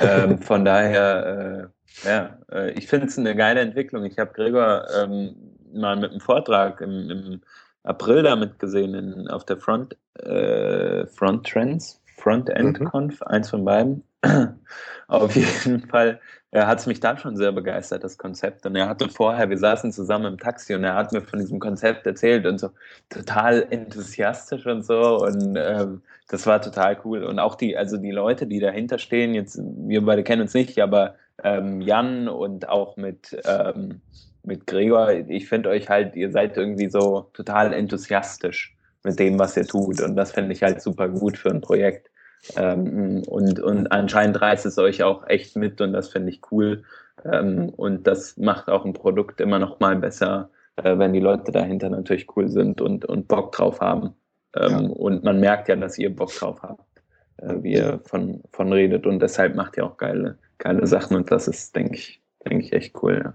[0.00, 1.70] Ähm, von daher,
[2.04, 4.04] äh, ja, äh, ich finde es eine geile Entwicklung.
[4.04, 5.34] Ich habe Gregor ähm,
[5.72, 7.40] mal mit einem Vortrag im, im
[7.82, 13.64] April damit gesehen in, auf der Front, äh, Front Trends, Front End Conf, eins von
[13.64, 14.04] beiden.
[15.08, 16.20] auf jeden Fall
[16.52, 18.66] er hat es mich da schon sehr begeistert, das Konzept.
[18.66, 21.60] Und er hatte vorher, wir saßen zusammen im Taxi und er hat mir von diesem
[21.60, 22.70] Konzept erzählt und so
[23.08, 25.18] total enthusiastisch und so.
[25.18, 27.22] Und ähm, das war total cool.
[27.22, 30.80] Und auch die, also die Leute, die dahinter stehen, jetzt, wir beide kennen uns nicht,
[30.80, 31.14] aber
[31.44, 34.00] ähm, Jan und auch mit, ähm,
[34.42, 39.56] mit Gregor, ich finde euch halt, ihr seid irgendwie so total enthusiastisch mit dem, was
[39.56, 40.00] ihr tut.
[40.00, 42.09] Und das finde ich halt super gut für ein Projekt.
[42.56, 46.84] Ähm, und, und anscheinend reißt es euch auch echt mit und das finde ich cool.
[47.24, 51.52] Ähm, und das macht auch ein Produkt immer noch mal besser, äh, wenn die Leute
[51.52, 54.14] dahinter natürlich cool sind und, und Bock drauf haben.
[54.56, 54.78] Ähm, Ja.
[54.78, 57.02] Und man merkt ja, dass ihr Bock drauf habt,
[57.38, 59.06] äh, wie ihr von, von redet.
[59.06, 62.72] Und deshalb macht ihr auch geile, geile Sachen und das ist, denke ich, denke ich,
[62.72, 63.20] echt cool.
[63.24, 63.34] Ja.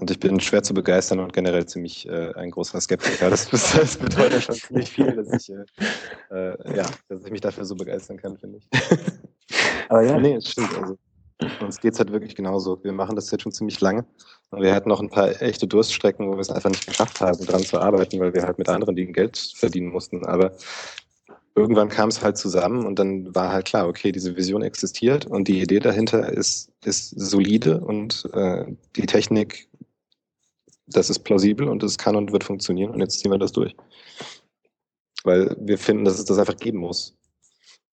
[0.00, 3.30] Und ich bin schwer zu begeistern und generell ziemlich äh, ein großer Skeptiker.
[3.30, 5.54] Das, das bedeutet schon ziemlich viel, dass ich,
[6.30, 8.68] äh, äh, ja, dass ich mich dafür so begeistern kann, finde ich.
[9.88, 10.76] Aber ja, nee, es stimmt.
[10.78, 10.98] Also,
[11.60, 12.82] uns geht es halt wirklich genauso.
[12.82, 14.04] Wir machen das jetzt schon ziemlich lange.
[14.50, 17.44] Und wir hatten noch ein paar echte Durststrecken, wo wir es einfach nicht geschafft haben,
[17.44, 20.24] dran zu arbeiten, weil wir halt mit anderen Dingen Geld verdienen mussten.
[20.26, 20.52] Aber
[21.58, 25.48] irgendwann kam es halt zusammen und dann war halt klar, okay, diese Vision existiert und
[25.48, 28.64] die Idee dahinter ist, ist solide und äh,
[28.96, 29.67] die Technik,
[30.88, 33.74] das ist plausibel und es kann und wird funktionieren und jetzt ziehen wir das durch.
[35.24, 37.16] Weil wir finden, dass es das einfach geben muss.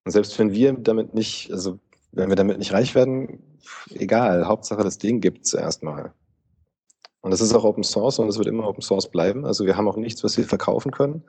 [0.06, 1.80] Und selbst wenn wir damit nicht, also
[2.12, 6.14] wenn wir damit nicht reich werden, egal, Hauptsache das Ding gibt es erstmal.
[7.22, 9.46] Und das ist auch Open Source und es wird immer Open Source bleiben.
[9.46, 11.24] Also wir haben auch nichts, was wir verkaufen können.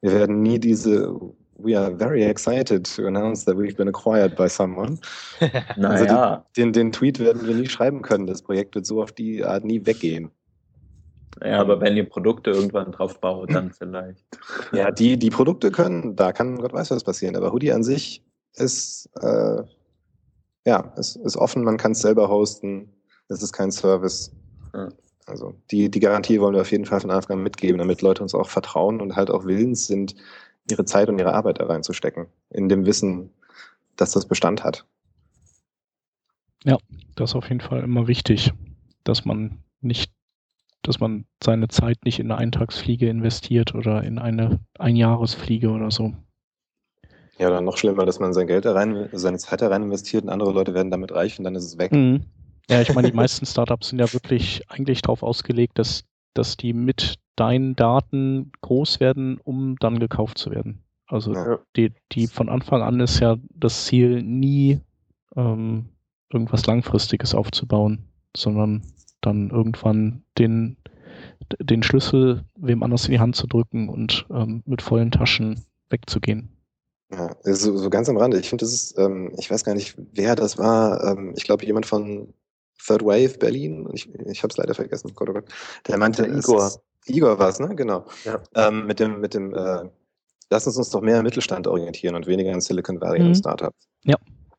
[0.00, 1.14] Wir werden nie diese
[1.58, 4.98] We are very excited to announce that we've been acquired by someone.
[5.40, 8.26] Also Naja, Den, den Tweet werden wir nie schreiben können.
[8.26, 10.30] Das Projekt wird so auf die Art nie weggehen.
[11.40, 14.24] Ja, aber wenn ihr Produkte irgendwann drauf baut, dann vielleicht.
[14.72, 17.36] Ja, die, die Produkte können, da kann Gott weiß was passieren.
[17.36, 18.22] Aber Hoodie an sich
[18.54, 19.62] ist, äh,
[20.66, 22.92] ja, ist, ist offen, man kann es selber hosten.
[23.28, 24.32] Es ist kein Service.
[24.74, 24.88] Ja.
[25.26, 28.22] Also die, die Garantie wollen wir auf jeden Fall von Anfang an mitgeben, damit Leute
[28.22, 30.14] uns auch vertrauen und halt auch willens sind,
[30.70, 32.26] ihre Zeit und ihre Arbeit da reinzustecken.
[32.50, 33.30] In dem Wissen,
[33.96, 34.84] dass das Bestand hat.
[37.16, 38.52] Das ist auf jeden Fall immer wichtig,
[39.04, 40.12] dass man nicht,
[40.82, 46.14] dass man seine Zeit nicht in eine Eintagsfliege investiert oder in eine Einjahresfliege oder so.
[47.38, 50.24] Ja, oder noch schlimmer, dass man sein Geld da rein, seine Zeit da rein investiert
[50.24, 51.92] und andere Leute werden damit reich und dann ist es weg.
[51.92, 52.22] Mhm.
[52.70, 56.04] Ja, ich meine, die meisten Startups sind ja wirklich eigentlich darauf ausgelegt, dass,
[56.34, 60.82] dass die mit deinen Daten groß werden, um dann gekauft zu werden.
[61.06, 61.58] Also Ja.
[61.76, 64.80] die, die von Anfang an ist ja das Ziel, nie
[65.36, 65.86] ähm,
[66.32, 68.04] irgendwas Langfristiges aufzubauen,
[68.36, 68.82] sondern
[69.22, 70.76] dann irgendwann den,
[71.58, 76.50] den Schlüssel wem anders in die Hand zu drücken und ähm, mit vollen Taschen wegzugehen.
[77.10, 78.38] Ja, so, so ganz am Rande.
[78.38, 81.04] Ich finde, das ist, ähm, ich weiß gar nicht, wer das war.
[81.04, 82.32] Ähm, ich glaube, jemand von
[82.84, 83.88] Third Wave Berlin.
[83.92, 85.12] Ich, ich habe es leider vergessen.
[85.14, 85.44] Gott, oh Gott.
[85.88, 86.66] Der meinte, Der es Igor.
[86.66, 87.74] Ist, Igor war es, ne?
[87.74, 88.06] Genau.
[88.24, 88.42] Ja.
[88.54, 89.84] Ähm, mit dem, mit dem, äh,
[90.50, 93.26] lass uns uns doch mehr im Mittelstand orientieren und weniger in Silicon Valley Mhm.
[93.26, 93.88] und Startups.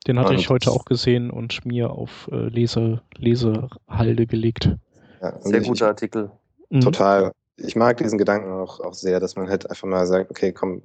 [0.08, 4.76] Den hatte Und- ich heute auch gesehen und mir auf äh, Lese, Lesehalde gelegt.
[5.22, 6.32] Ja, Sehr guter Artikel.
[6.70, 6.82] Mhm.
[6.82, 7.32] Total.
[7.58, 10.82] Ich mag diesen Gedanken auch, auch sehr, dass man halt einfach mal sagt, okay, komm,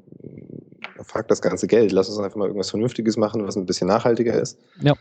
[1.02, 4.34] frag das ganze Geld, lass uns einfach mal irgendwas Vernünftiges machen, was ein bisschen nachhaltiger
[4.40, 4.58] ist.
[4.80, 4.94] Ja.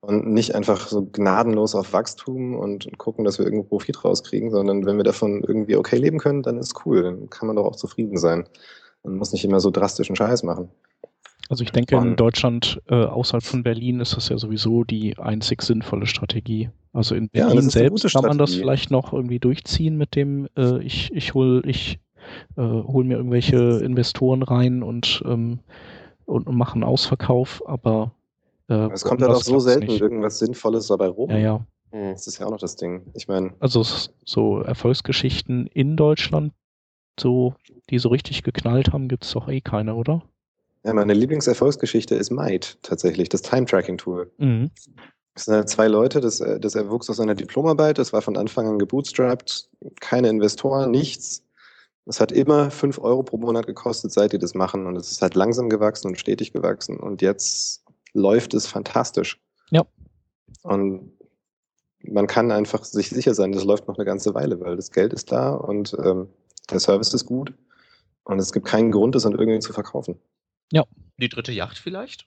[0.00, 4.50] Und nicht einfach so gnadenlos auf Wachstum und, und gucken, dass wir irgendwo Profit rauskriegen,
[4.50, 7.02] sondern wenn wir davon irgendwie okay leben können, dann ist cool.
[7.02, 8.48] Dann kann man doch auch zufrieden sein.
[9.04, 10.70] Man muss nicht immer so drastischen Scheiß machen.
[11.48, 12.16] Also ich denke, in.
[12.16, 16.70] Deutschland äh, außerhalb von Berlin ist das ja sowieso die einzig sinnvolle Strategie.
[16.92, 20.48] Also in Ja, Berlin eine selbst kann man das vielleicht noch irgendwie durchziehen mit dem,
[20.56, 21.98] äh, ich, ich hol, ich
[22.56, 25.60] äh, hol mir irgendwelche Investoren rein und, ähm,
[26.26, 28.12] und, und mache einen Ausverkauf, aber
[28.68, 30.00] äh, Es kommt auch woanders so selten nicht.
[30.00, 31.30] irgendwas Sinnvolles dabei rum.
[31.30, 31.66] Ja, ja.
[31.92, 32.12] Hm.
[32.12, 33.06] Das ist ja auch noch das Ding.
[33.14, 33.82] Ich meine, Also
[34.24, 36.52] so Erfolgsgeschichten in Deutschland,
[37.18, 37.54] so,
[37.90, 40.22] die so richtig geknallt haben, gibt's doch eh keine, oder?
[40.92, 44.30] Meine Lieblingserfolgsgeschichte ist Might tatsächlich, das Time-Tracking-Tool.
[44.38, 44.70] Mhm.
[45.34, 48.36] Es sind halt zwei Leute, das, äh, das erwuchs aus einer Diplomarbeit, das war von
[48.36, 49.68] Anfang an gebootstrapped,
[50.00, 51.44] keine Investoren, nichts.
[52.06, 54.86] Es hat immer fünf Euro pro Monat gekostet, seit die das machen.
[54.86, 56.98] Und es ist halt langsam gewachsen und stetig gewachsen.
[56.98, 57.84] Und jetzt
[58.14, 59.38] läuft es fantastisch.
[59.70, 59.84] Ja.
[60.62, 61.12] Und
[62.02, 65.12] man kann einfach sich sicher sein, das läuft noch eine ganze Weile, weil das Geld
[65.12, 66.28] ist da und ähm,
[66.70, 67.52] der Service ist gut.
[68.24, 70.18] Und es gibt keinen Grund, das an irgendwen zu verkaufen.
[70.72, 70.84] Ja.
[71.18, 72.26] Die dritte Yacht vielleicht?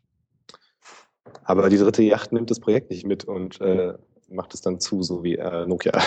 [1.43, 3.93] Aber die dritte Yacht nimmt das Projekt nicht mit und äh,
[4.27, 5.93] macht es dann zu, so wie äh, Nokia.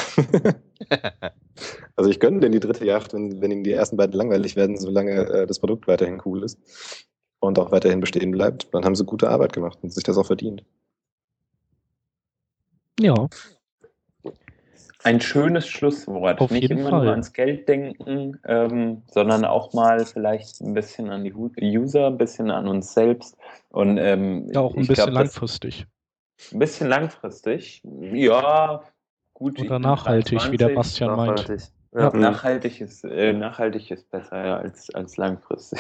[1.96, 4.76] also ich gönne denn die dritte Yacht, wenn, wenn ihm die ersten beiden langweilig werden,
[4.78, 6.58] solange äh, das Produkt weiterhin cool ist
[7.40, 10.26] und auch weiterhin bestehen bleibt, dann haben sie gute Arbeit gemacht und sich das auch
[10.26, 10.64] verdient.
[13.00, 13.28] Ja.
[15.04, 16.40] Ein schönes Schlusswort.
[16.40, 17.02] Auf Nicht immer Fall.
[17.04, 22.16] nur ans Geld denken, ähm, sondern auch mal vielleicht ein bisschen an die User, ein
[22.16, 23.36] bisschen an uns selbst.
[23.68, 25.86] Und ähm, Ja, auch ein bisschen glaub, langfristig.
[26.52, 27.82] Ein bisschen langfristig.
[27.84, 28.82] Ja,
[29.34, 29.60] gut.
[29.60, 30.74] Oder nachhaltig, wie der 23.
[30.74, 31.70] Bastian meint.
[31.92, 32.10] Ja.
[32.10, 35.78] Nachhaltig ist, äh, nachhaltig ist besser ja, als, als langfristig.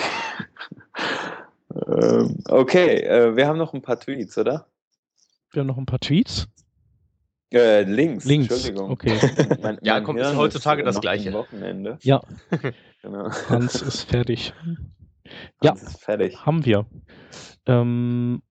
[1.88, 4.66] ähm, okay, äh, wir haben noch ein paar Tweets, oder?
[5.50, 6.46] Wir haben noch ein paar Tweets.
[7.54, 8.90] Äh, Links, Links, Entschuldigung.
[8.90, 9.18] okay.
[9.62, 11.32] Mein, Ja, mein komm, ist Hirn heutzutage äh, das Gleiche.
[11.32, 11.98] Wochenende.
[12.02, 12.20] Ja,
[13.02, 13.30] Genau.
[13.48, 14.52] Hans ist fertig.
[15.62, 15.72] Ja.
[15.72, 16.44] Ist fertig.
[16.44, 16.86] Haben wir.
[17.66, 18.42] Ähm,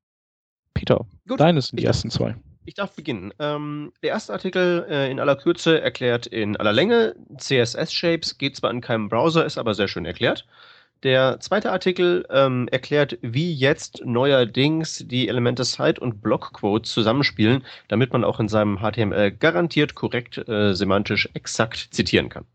[0.74, 1.40] Peter, Gut.
[1.40, 2.36] deine sind die Ich- ersten zwei.
[2.66, 3.34] Ich darf beginnen.
[3.40, 8.72] Ähm, der erste Artikel äh, in aller Kürze erklärt in aller Länge CSS-Shapes, geht zwar
[8.72, 10.48] in keinem Browser, ist aber sehr schön erklärt.
[11.04, 18.14] Der zweite Artikel ähm, erklärt, wie jetzt neuerdings die Elemente Site und Blockquotes zusammenspielen, damit
[18.14, 22.46] man auch in seinem HTML garantiert korrekt äh, semantisch exakt zitieren kann.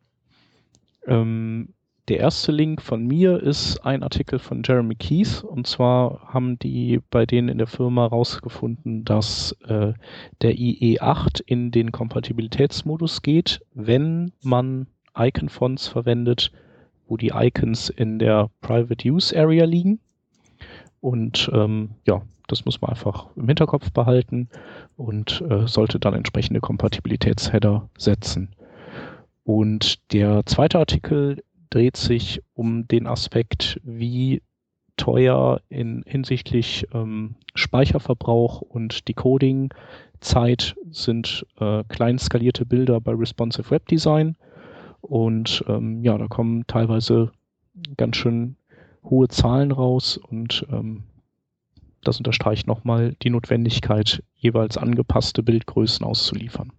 [1.06, 1.74] Ähm,
[2.08, 5.44] der erste Link von mir ist ein Artikel von Jeremy Keith.
[5.44, 9.92] Und zwar haben die bei denen in der Firma herausgefunden, dass äh,
[10.40, 16.50] der IE8 in den Kompatibilitätsmodus geht, wenn man Icon-Fonts verwendet,
[17.08, 19.98] wo die Icons in der Private Use Area liegen.
[21.00, 24.48] Und ähm, ja, das muss man einfach im Hinterkopf behalten
[24.96, 28.50] und äh, sollte dann entsprechende Kompatibilitätsheader setzen.
[29.44, 34.42] Und der zweite Artikel dreht sich um den Aspekt, wie
[34.96, 39.72] teuer in hinsichtlich ähm, Speicherverbrauch und Decoding
[40.20, 44.36] Zeit sind äh, klein skalierte Bilder bei Responsive Web Design.
[45.00, 47.32] Und ähm, ja, da kommen teilweise
[47.96, 48.56] ganz schön
[49.04, 51.04] hohe Zahlen raus und ähm,
[52.02, 56.72] das unterstreicht nochmal die Notwendigkeit, jeweils angepasste Bildgrößen auszuliefern.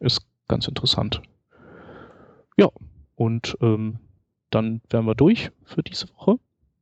[0.00, 1.22] Ist ganz interessant.
[2.56, 2.68] Ja,
[3.16, 3.98] und ähm,
[4.50, 6.38] dann wären wir durch für diese Woche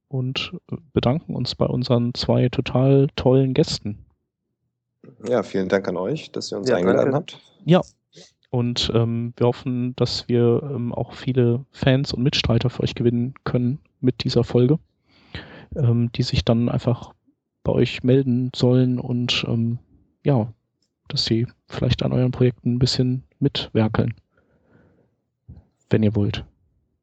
[0.09, 0.53] und
[0.93, 4.05] bedanken uns bei unseren zwei total tollen Gästen.
[5.27, 7.35] Ja, vielen Dank an euch, dass ihr uns Ja, eingeladen danke.
[7.35, 7.41] habt.
[8.51, 13.35] Und ähm, wir hoffen, dass wir ähm, auch viele Fans und Mitstreiter für euch gewinnen
[13.45, 14.79] können mit dieser Folge,
[15.77, 17.13] ähm, die sich dann einfach
[17.63, 19.79] bei euch melden sollen und ähm,
[20.25, 20.53] ja,
[21.09, 24.15] dass sie vielleicht an euren Projekten ein bisschen mitwerkeln,
[25.91, 26.45] wenn ihr wollt.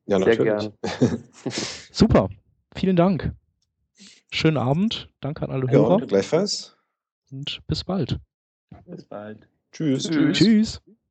[0.05, 0.71] Ja, Sehr natürlich.
[0.81, 1.21] gern.
[1.91, 2.29] Super,
[2.75, 3.33] vielen Dank.
[4.31, 6.75] Schönen Abend, danke an alle Ja, Hörer gleichfalls.
[7.31, 8.19] und bis bald.
[8.85, 9.47] Bis bald.
[9.71, 10.09] Tschüss.
[10.09, 10.37] Tschüss.
[10.37, 10.81] Tschüss.